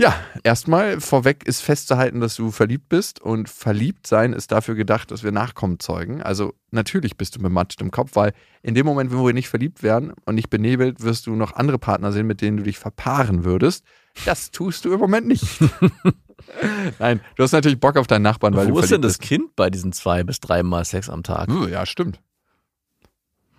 [0.00, 5.10] Ja, erstmal vorweg ist festzuhalten, dass du verliebt bist und verliebt sein ist dafür gedacht,
[5.10, 6.22] dass wir Nachkommen zeugen.
[6.22, 8.32] Also natürlich bist du bematscht im Kopf, weil
[8.62, 11.80] in dem Moment, wo wir nicht verliebt werden und nicht benebelt, wirst du noch andere
[11.80, 13.84] Partner sehen, mit denen du dich verpaaren würdest.
[14.24, 15.44] Das tust du im Moment nicht.
[17.00, 19.56] Nein, du hast natürlich Bock auf deinen Nachbarn, weil Wo du ist denn das Kind
[19.56, 21.48] bei diesen zwei bis dreimal Sex am Tag?
[21.48, 21.58] bist.
[21.58, 22.20] Hm, Ja, stimmt.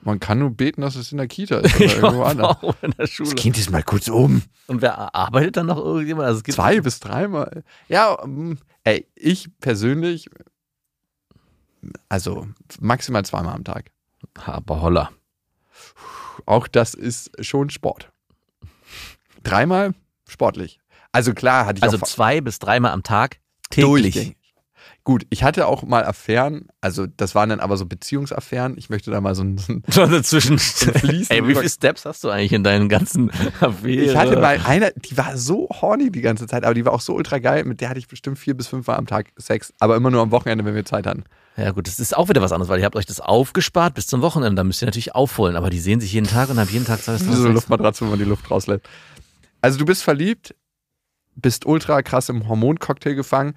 [0.01, 2.57] Man kann nur beten, dass es in der Kita ist oder irgendwo anders.
[2.61, 3.35] wow, in der Schule.
[3.35, 4.41] ist mal kurz um.
[4.67, 6.27] Und wer arbeitet dann noch irgendjemand?
[6.27, 7.63] Also Zwei bis dreimal.
[7.89, 10.29] Ja, ähm, ey, ich persönlich,
[12.07, 12.47] also
[12.79, 13.91] maximal zweimal am Tag.
[14.45, 15.11] Aber holla.
[16.45, 18.11] Auch das ist schon Sport.
[19.43, 19.93] Dreimal
[20.27, 20.79] sportlich.
[21.11, 23.39] Also klar hatte ich Also zwei bis dreimal am Tag
[23.69, 24.13] täglich.
[24.13, 24.37] durchgängig.
[25.09, 28.77] Gut, ich hatte auch mal Affären, also das waren dann aber so Beziehungsaffären.
[28.77, 30.59] Ich möchte da mal so ein, so ein So dazwischen.
[30.59, 34.03] Fließen Ey, wie viele Steps hast du eigentlich in deinen ganzen Affären?
[34.03, 37.01] Ich hatte mal eine, die war so horny die ganze Zeit, aber die war auch
[37.01, 37.63] so ultra geil.
[37.65, 40.21] Mit der hatte ich bestimmt vier bis fünf Mal am Tag Sex, aber immer nur
[40.21, 41.23] am Wochenende, wenn wir Zeit hatten.
[41.57, 44.05] Ja gut, das ist auch wieder was anderes, weil ihr habt euch das aufgespart bis
[44.05, 44.57] zum Wochenende.
[44.57, 45.55] Da müsst ihr natürlich aufholen.
[45.55, 47.55] Aber die sehen sich jeden Tag und haben jeden Tag zwei Wie drei so eine.
[47.55, 48.87] Luftmatratze, wenn man die Luft rauslässt.
[49.59, 50.53] Also du bist verliebt,
[51.33, 53.55] bist ultra krass im Hormoncocktail gefangen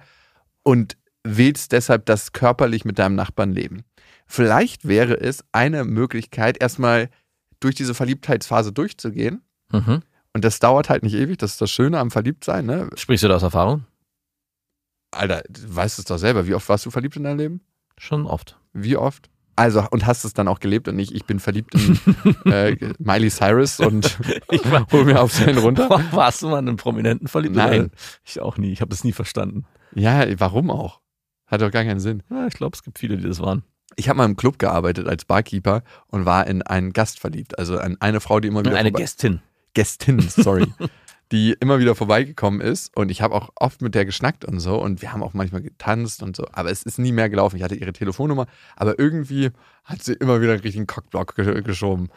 [0.63, 3.83] und willst deshalb das körperlich mit deinem Nachbarn leben.
[4.25, 7.09] Vielleicht wäre es eine Möglichkeit, erstmal
[7.59, 9.41] durch diese Verliebtheitsphase durchzugehen.
[9.71, 10.01] Mhm.
[10.33, 12.89] Und das dauert halt nicht ewig, das ist das Schöne am Verliebtsein, ne?
[12.95, 13.85] Sprichst du da aus Erfahrung?
[15.11, 16.47] Alter, du weißt es doch selber.
[16.47, 17.61] Wie oft warst du verliebt in deinem Leben?
[17.97, 18.57] Schon oft.
[18.73, 19.29] Wie oft?
[19.55, 21.99] Also, und hast es dann auch gelebt und nicht, ich bin verliebt in
[22.51, 24.17] äh, Miley Cyrus und
[24.91, 25.89] hol mir auf seinen runter.
[26.11, 27.55] Warst du mal in einen Prominenten verliebt?
[27.55, 27.81] Nein.
[27.85, 27.89] Oder?
[28.25, 28.71] Ich auch nie.
[28.71, 29.65] Ich habe das nie verstanden.
[29.93, 31.02] Ja, warum auch?
[31.53, 32.23] Hat doch gar keinen Sinn.
[32.31, 33.61] Ja, ich glaube, es gibt viele, die das waren.
[33.95, 37.59] Ich habe mal im Club gearbeitet als Barkeeper und war in einen Gast verliebt.
[37.59, 39.39] Also an eine Frau, die immer wieder Eine vorbei- Gästin.
[39.75, 40.65] Gästin, sorry,
[41.31, 44.81] die immer wieder vorbeigekommen ist und ich habe auch oft mit der geschnackt und so
[44.81, 47.57] und wir haben auch manchmal getanzt und so, aber es ist nie mehr gelaufen.
[47.57, 49.51] Ich hatte ihre Telefonnummer, aber irgendwie
[49.83, 52.09] hat sie immer wieder einen richtigen Cockblock ge geschoben.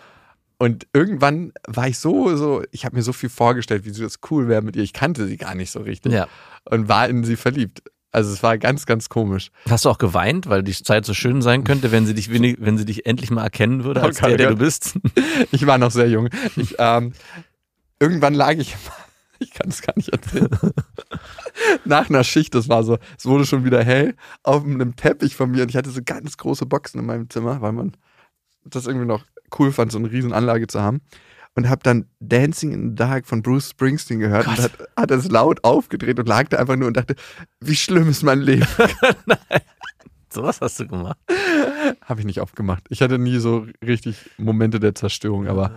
[0.59, 4.21] Und irgendwann war ich so, so, ich habe mir so viel vorgestellt, wie sie das
[4.31, 4.83] cool wäre mit ihr.
[4.83, 6.27] Ich kannte sie gar nicht so richtig Ja.
[6.65, 7.83] und war in sie verliebt.
[8.17, 9.51] Also es war ganz, ganz komisch.
[9.69, 12.57] Hast du auch geweint, weil die Zeit so schön sein könnte, wenn sie dich, wenig,
[12.59, 14.99] wenn sie dich endlich mal erkennen würde, als Oh Gott, der, oh der du bist?
[15.53, 16.31] Ich war noch sehr jung.
[16.57, 17.13] Ich, ähm,
[18.01, 18.75] irgendwann lag ich,
[19.39, 20.49] ich kann es gar nicht erzählen.
[21.85, 24.15] Nach einer Schicht, das war so, es wurde schon wieder hell,
[24.45, 27.61] auf einem Teppich von mir und ich hatte so ganz große Boxen in meinem Zimmer,
[27.61, 27.99] weil man
[28.65, 29.27] das irgendwie noch
[29.59, 31.03] cool fand, so eine riesen Anlage zu haben.
[31.57, 35.29] Und habe dann Dancing in the Dark von Bruce Springsteen gehört und hat, hat es
[35.29, 37.17] laut aufgedreht und lag da einfach nur und dachte,
[37.61, 38.67] wie schlimm ist mein Leben.
[40.33, 41.17] Sowas hast du gemacht.
[42.03, 42.85] habe ich nicht aufgemacht.
[42.91, 45.75] Ich hatte nie so richtig Momente der Zerstörung, aber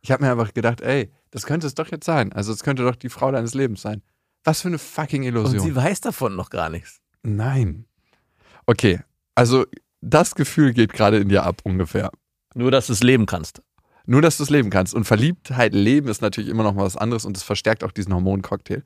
[0.00, 2.32] ich habe mir einfach gedacht, ey, das könnte es doch jetzt sein.
[2.32, 4.02] Also es könnte doch die Frau deines Lebens sein.
[4.42, 5.60] Was für eine fucking Und Illusion.
[5.60, 7.00] sie weiß davon noch gar nichts.
[7.22, 7.84] Nein.
[8.66, 9.00] Okay,
[9.34, 9.64] also
[10.00, 12.10] das Gefühl geht gerade in dir ab ungefähr.
[12.54, 13.62] Nur, dass du es leben kannst.
[14.06, 14.94] Nur, dass du es leben kannst.
[14.94, 18.12] Und Verliebtheit leben ist natürlich immer noch mal was anderes und es verstärkt auch diesen
[18.14, 18.82] Hormoncocktail.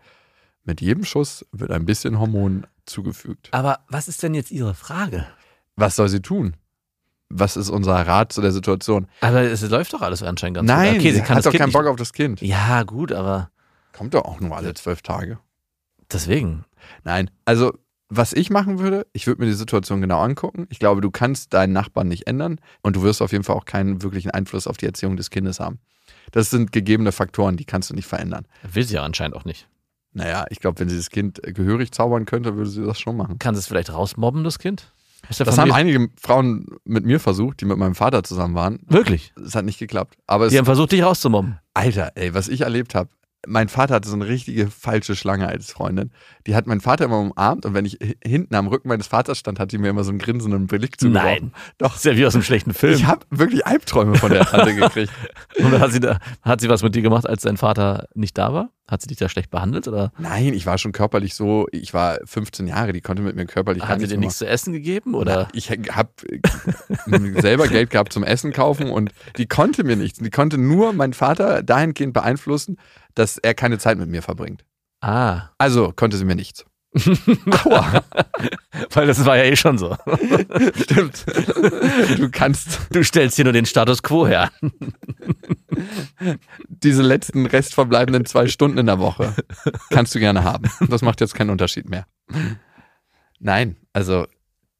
[0.64, 3.48] Mit jedem Schuss wird ein bisschen Hormon zugefügt.
[3.52, 5.26] Aber was ist denn jetzt ihre Frage?
[5.76, 6.56] Was soll sie tun?
[7.28, 9.08] Was ist unser Rat zu der Situation?
[9.20, 11.00] Aber es läuft doch alles anscheinend ganz Nein, gut.
[11.00, 12.40] Okay, sie, kann hat doch kind keinen nicht- Bock auf das Kind.
[12.42, 13.50] Ja, gut, aber
[13.92, 15.38] Kommt doch auch nur alle zwölf Tage.
[16.12, 16.64] deswegen.
[17.02, 17.72] Nein, also
[18.16, 20.66] was ich machen würde, ich würde mir die Situation genau angucken.
[20.70, 23.64] Ich glaube, du kannst deinen Nachbarn nicht ändern und du wirst auf jeden Fall auch
[23.64, 25.78] keinen wirklichen Einfluss auf die Erziehung des Kindes haben.
[26.32, 28.46] Das sind gegebene Faktoren, die kannst du nicht verändern.
[28.72, 29.68] Will sie ja anscheinend auch nicht.
[30.12, 33.38] Naja, ich glaube, wenn sie das Kind gehörig zaubern könnte, würde sie das schon machen.
[33.38, 34.92] Kann sie es vielleicht rausmobben, das Kind?
[35.38, 38.80] Das haben einige Frauen mit mir versucht, die mit meinem Vater zusammen waren.
[38.86, 39.32] Wirklich?
[39.42, 40.16] Es hat nicht geklappt.
[40.26, 41.58] Aber Die haben versucht, dich rauszumobben.
[41.72, 43.08] Alter, ey, was ich erlebt habe.
[43.46, 46.10] Mein Vater hatte so eine richtige falsche Schlange als Freundin.
[46.46, 49.58] Die hat meinen Vater immer umarmt und wenn ich hinten am Rücken meines Vaters stand,
[49.58, 51.52] hat sie mir immer so einen grinsenden Blick zugeworfen.
[51.52, 51.52] Nein.
[51.78, 51.96] Doch.
[51.96, 52.94] Ist ja wie aus einem schlechten Film.
[52.94, 55.12] Ich habe wirklich Albträume von der Tante gekriegt.
[55.58, 58.52] Und hat sie, da, hat sie was mit dir gemacht, als dein Vater nicht da
[58.52, 58.70] war?
[58.86, 59.88] Hat sie dich da schlecht behandelt?
[59.88, 63.46] Oder Nein, ich war schon körperlich so, ich war 15 Jahre, die konnte mit mir
[63.46, 65.14] körperlich hat sie dir nichts zu essen gegeben?
[65.14, 65.48] Oder?
[65.54, 66.10] Ich habe
[67.40, 70.18] selber Geld gehabt zum Essen kaufen und die konnte mir nichts.
[70.18, 72.76] Die konnte nur meinen Vater dahingehend beeinflussen,
[73.14, 74.64] dass er keine Zeit mit mir verbringt.
[75.00, 76.64] Ah, Also konnte sie mir nichts.
[77.64, 78.04] Aua,
[78.92, 79.96] weil das war ja eh schon so.
[80.80, 81.24] stimmt.
[82.18, 84.50] Du kannst Du stellst hier nur den Status quo her.
[86.68, 89.34] diese letzten restverbleibenden zwei Stunden in der Woche,
[89.90, 90.70] kannst du gerne haben.
[90.88, 92.06] Das macht jetzt keinen Unterschied mehr.
[93.40, 94.26] Nein, also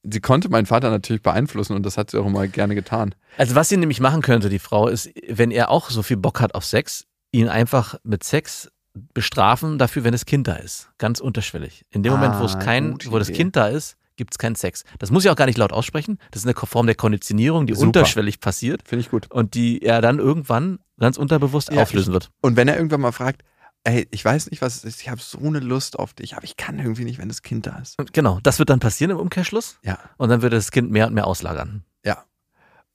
[0.03, 3.15] sie konnte meinen Vater natürlich beeinflussen und das hat sie auch immer gerne getan.
[3.39, 6.41] Also was sie nämlich machen könnte, die Frau, ist, wenn er auch so viel Bock
[6.41, 8.71] hat auf Sex, ihn einfach mit Sex
[9.13, 10.91] bestrafen dafür, wenn das Kind da ist.
[10.99, 11.85] Ganz unterschwellig.
[11.91, 13.33] In dem Moment, wo es Ah, kein, wo das.
[13.33, 14.85] Kind da ist, gibt es keinen Sex.
[15.01, 16.19] Das muss ich auch gar nicht laut aussprechen.
[16.31, 17.87] Das ist eine Form der Konditionierung, die Super.
[17.89, 19.29] unterschwellig passiert Finde ich gut.
[19.33, 22.31] und die er dann irgendwann ganz unterbewusst Ja, auflösen wird.
[22.41, 23.43] Und wenn er irgendwann mal fragt,
[23.83, 26.45] ey, ich weiß nicht, was es ist, ich habe so eine Lust auf dich, aber
[26.45, 27.99] ich kann irgendwie nicht, wenn das Kind da ist.
[27.99, 29.99] Und genau, das wird dann passieren im Umkehrschluss Ja.
[30.19, 31.85] und dann wird das Kind mehr und mehr auslagern.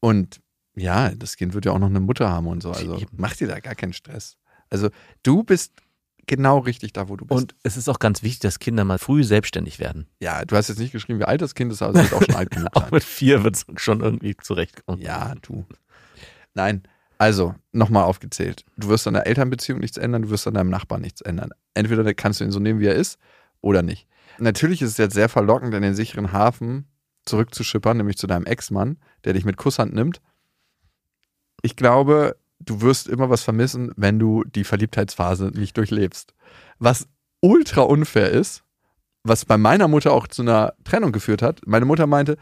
[0.01, 0.39] Und
[0.79, 2.71] ja, das Kind wird ja auch noch eine Mutter haben und so.
[2.71, 4.37] Also mach dir da gar keinen Stress.
[4.69, 4.89] Also
[5.23, 5.73] du bist
[6.27, 7.39] genau richtig da, wo du bist.
[7.39, 10.07] Und es ist auch ganz wichtig, dass Kinder mal früh selbstständig werden.
[10.19, 12.25] ja, du hast jetzt nicht geschrieben, wie alt das Kind ist, aber es wird auch
[12.25, 15.01] schon alt genug Auch mit vier wird es schon irgendwie zurechtkommen.
[15.01, 15.65] Ja, du.
[16.53, 16.83] Nein,
[17.17, 18.63] also nochmal aufgezählt.
[18.77, 21.49] Du wirst an der Elternbeziehung nichts ändern, du wirst an deinem Nachbarn nichts ändern.
[21.73, 23.17] Entweder kannst du ihn so nehmen, wie er ist,
[23.61, 24.07] oder nicht.
[24.37, 26.87] Natürlich ist es jetzt sehr verlockend, in den sicheren Hafen
[27.25, 30.21] zurückzuschippern, nämlich zu deinem Ex-Mann, der dich mit Kusshand nimmt.
[31.61, 36.33] Ich glaube, du wirst immer was vermissen, wenn du die Verliebtheitsphase nicht durchlebst.
[36.77, 37.07] Was
[37.41, 38.63] ultra unfair ist,
[39.23, 41.61] was bei meiner Mutter auch zu einer Trennung geführt hat.
[41.65, 42.37] Meine Mutter meinte,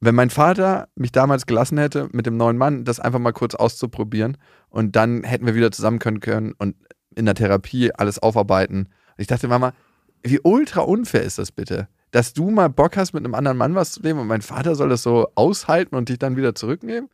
[0.00, 3.54] wenn mein Vater mich damals gelassen hätte, mit dem neuen Mann, das einfach mal kurz
[3.54, 4.38] auszuprobieren
[4.70, 6.76] und dann hätten wir wieder zusammen können können und
[7.14, 8.86] in der Therapie alles aufarbeiten.
[8.86, 9.74] Und ich dachte, Mama,
[10.22, 11.88] wie ultra unfair ist das bitte?
[12.12, 14.74] Dass du mal Bock hast, mit einem anderen Mann was zu leben und mein Vater
[14.74, 17.10] soll das so aushalten und dich dann wieder zurücknehmen?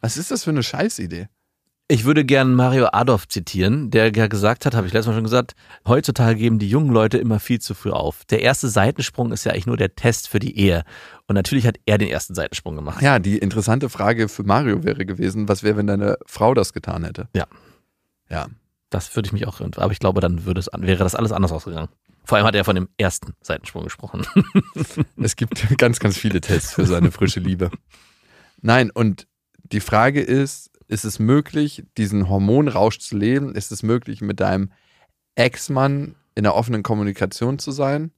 [0.00, 1.28] Was ist das für eine Scheißidee?
[1.88, 5.24] Ich würde gern Mario Adolf zitieren, der ja gesagt hat, habe ich letztes Mal schon
[5.24, 8.24] gesagt, heutzutage geben die jungen Leute immer viel zu früh auf.
[8.26, 10.84] Der erste Seitensprung ist ja eigentlich nur der Test für die Ehe.
[11.26, 13.02] Und natürlich hat er den ersten Seitensprung gemacht.
[13.02, 17.02] Ja, die interessante Frage für Mario wäre gewesen, was wäre, wenn deine Frau das getan
[17.02, 17.28] hätte?
[17.34, 17.46] Ja.
[18.28, 18.46] Ja.
[18.88, 21.52] Das würde ich mich auch, aber ich glaube, dann würde es, wäre das alles anders
[21.52, 21.88] ausgegangen.
[22.24, 24.26] Vor allem hat er von dem ersten Seitensprung gesprochen.
[25.16, 27.70] Es gibt ganz, ganz viele Tests für seine frische Liebe.
[28.62, 29.26] Nein, und
[29.72, 33.54] die Frage ist, ist es möglich, diesen Hormonrausch zu leben?
[33.54, 34.72] Ist es möglich, mit deinem
[35.36, 38.10] Ex-Mann in der offenen Kommunikation zu sein?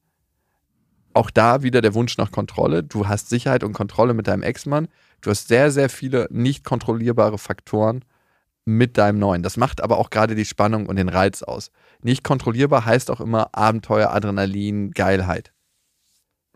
[1.13, 2.83] Auch da wieder der Wunsch nach Kontrolle.
[2.83, 4.89] Du hast Sicherheit und Kontrolle mit deinem Ex-Mann.
[5.21, 8.05] Du hast sehr, sehr viele nicht kontrollierbare Faktoren
[8.65, 9.43] mit deinem neuen.
[9.43, 11.71] Das macht aber auch gerade die Spannung und den Reiz aus.
[12.01, 15.53] Nicht kontrollierbar heißt auch immer Abenteuer, Adrenalin, Geilheit.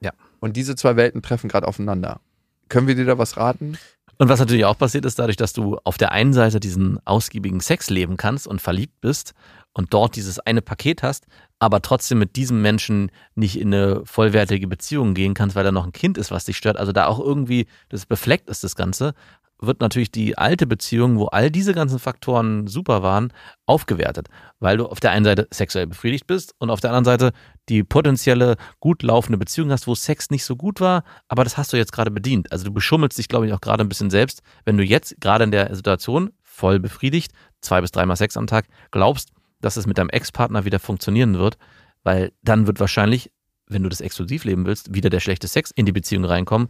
[0.00, 0.12] Ja.
[0.40, 2.20] Und diese zwei Welten treffen gerade aufeinander.
[2.68, 3.76] Können wir dir da was raten?
[4.18, 7.60] Und was natürlich auch passiert ist, dadurch, dass du auf der einen Seite diesen ausgiebigen
[7.60, 9.34] Sex leben kannst und verliebt bist
[9.74, 11.26] und dort dieses eine Paket hast,
[11.58, 15.84] aber trotzdem mit diesem Menschen nicht in eine vollwertige Beziehung gehen kannst, weil da noch
[15.84, 19.14] ein Kind ist, was dich stört, also da auch irgendwie das befleckt ist, das Ganze,
[19.60, 23.32] wird natürlich die alte Beziehung, wo all diese ganzen Faktoren super waren,
[23.64, 24.28] aufgewertet,
[24.60, 27.32] weil du auf der einen Seite sexuell befriedigt bist und auf der anderen Seite
[27.68, 31.72] die potenzielle gut laufende Beziehung hast, wo Sex nicht so gut war, aber das hast
[31.72, 32.52] du jetzt gerade bedient.
[32.52, 35.44] Also du beschummelst dich, glaube ich, auch gerade ein bisschen selbst, wenn du jetzt gerade
[35.44, 39.30] in der Situation voll befriedigt, zwei bis dreimal Sex am Tag, glaubst,
[39.60, 41.56] dass es mit deinem Ex-Partner wieder funktionieren wird,
[42.02, 43.32] weil dann wird wahrscheinlich,
[43.66, 46.68] wenn du das exklusiv leben willst, wieder der schlechte Sex in die Beziehung reinkommen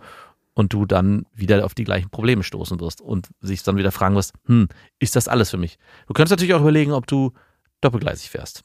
[0.57, 4.17] und du dann wieder auf die gleichen Probleme stoßen wirst und sich dann wieder fragen
[4.17, 5.79] wirst, hm, ist das alles für mich?
[6.07, 7.33] Du könntest natürlich auch überlegen, ob du
[7.83, 8.65] doppelgleisig fährst.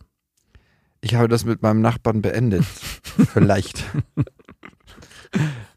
[1.01, 2.63] Ich habe das mit meinem Nachbarn beendet.
[3.33, 3.83] Vielleicht.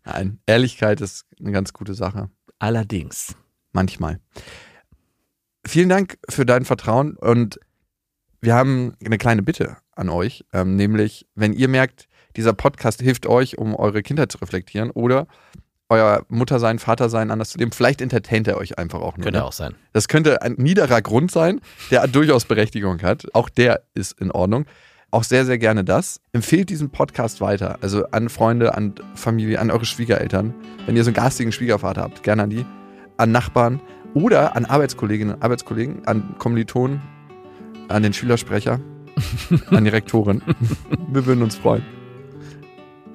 [0.04, 2.30] Nein, Ehrlichkeit ist eine ganz gute Sache.
[2.60, 3.34] Allerdings.
[3.72, 4.20] Manchmal.
[5.66, 7.58] Vielen Dank für dein Vertrauen und
[8.40, 12.06] wir haben eine kleine Bitte an euch, ähm, nämlich wenn ihr merkt,
[12.36, 15.26] dieser Podcast hilft euch, um eure Kindheit zu reflektieren oder
[15.88, 19.24] euer Muttersein, Vatersein anders zu leben, vielleicht entertaint er euch einfach auch nur.
[19.24, 19.44] Könnte ne?
[19.44, 19.74] auch sein.
[19.92, 21.60] Das könnte ein niederer Grund sein,
[21.90, 23.26] der durchaus Berechtigung hat.
[23.34, 24.66] Auch der ist in Ordnung.
[25.10, 26.20] Auch sehr, sehr gerne das.
[26.32, 27.78] Empfehlt diesen Podcast weiter.
[27.82, 30.54] Also an Freunde, an Familie, an eure Schwiegereltern.
[30.86, 32.66] Wenn ihr so einen garstigen Schwiegervater habt, gerne an die.
[33.16, 33.80] An Nachbarn
[34.14, 37.00] oder an Arbeitskolleginnen und Arbeitskollegen, an Kommilitonen,
[37.88, 38.80] an den Schülersprecher,
[39.70, 40.42] an die Rektorin.
[41.08, 41.84] Wir würden uns freuen.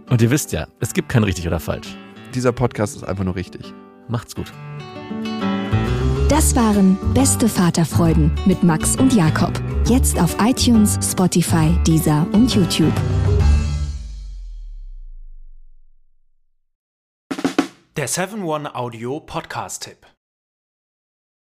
[0.10, 1.98] Und ihr wisst ja, es gibt kein richtig oder falsch.
[2.36, 3.74] Dieser Podcast ist einfach nur richtig.
[4.08, 4.52] Macht's gut.
[6.30, 9.52] Das waren Beste Vaterfreuden mit Max und Jakob.
[9.88, 12.94] Jetzt auf iTunes, Spotify, Deezer und YouTube.
[17.98, 20.06] Der 7-One-Audio-Podcast-Tipp.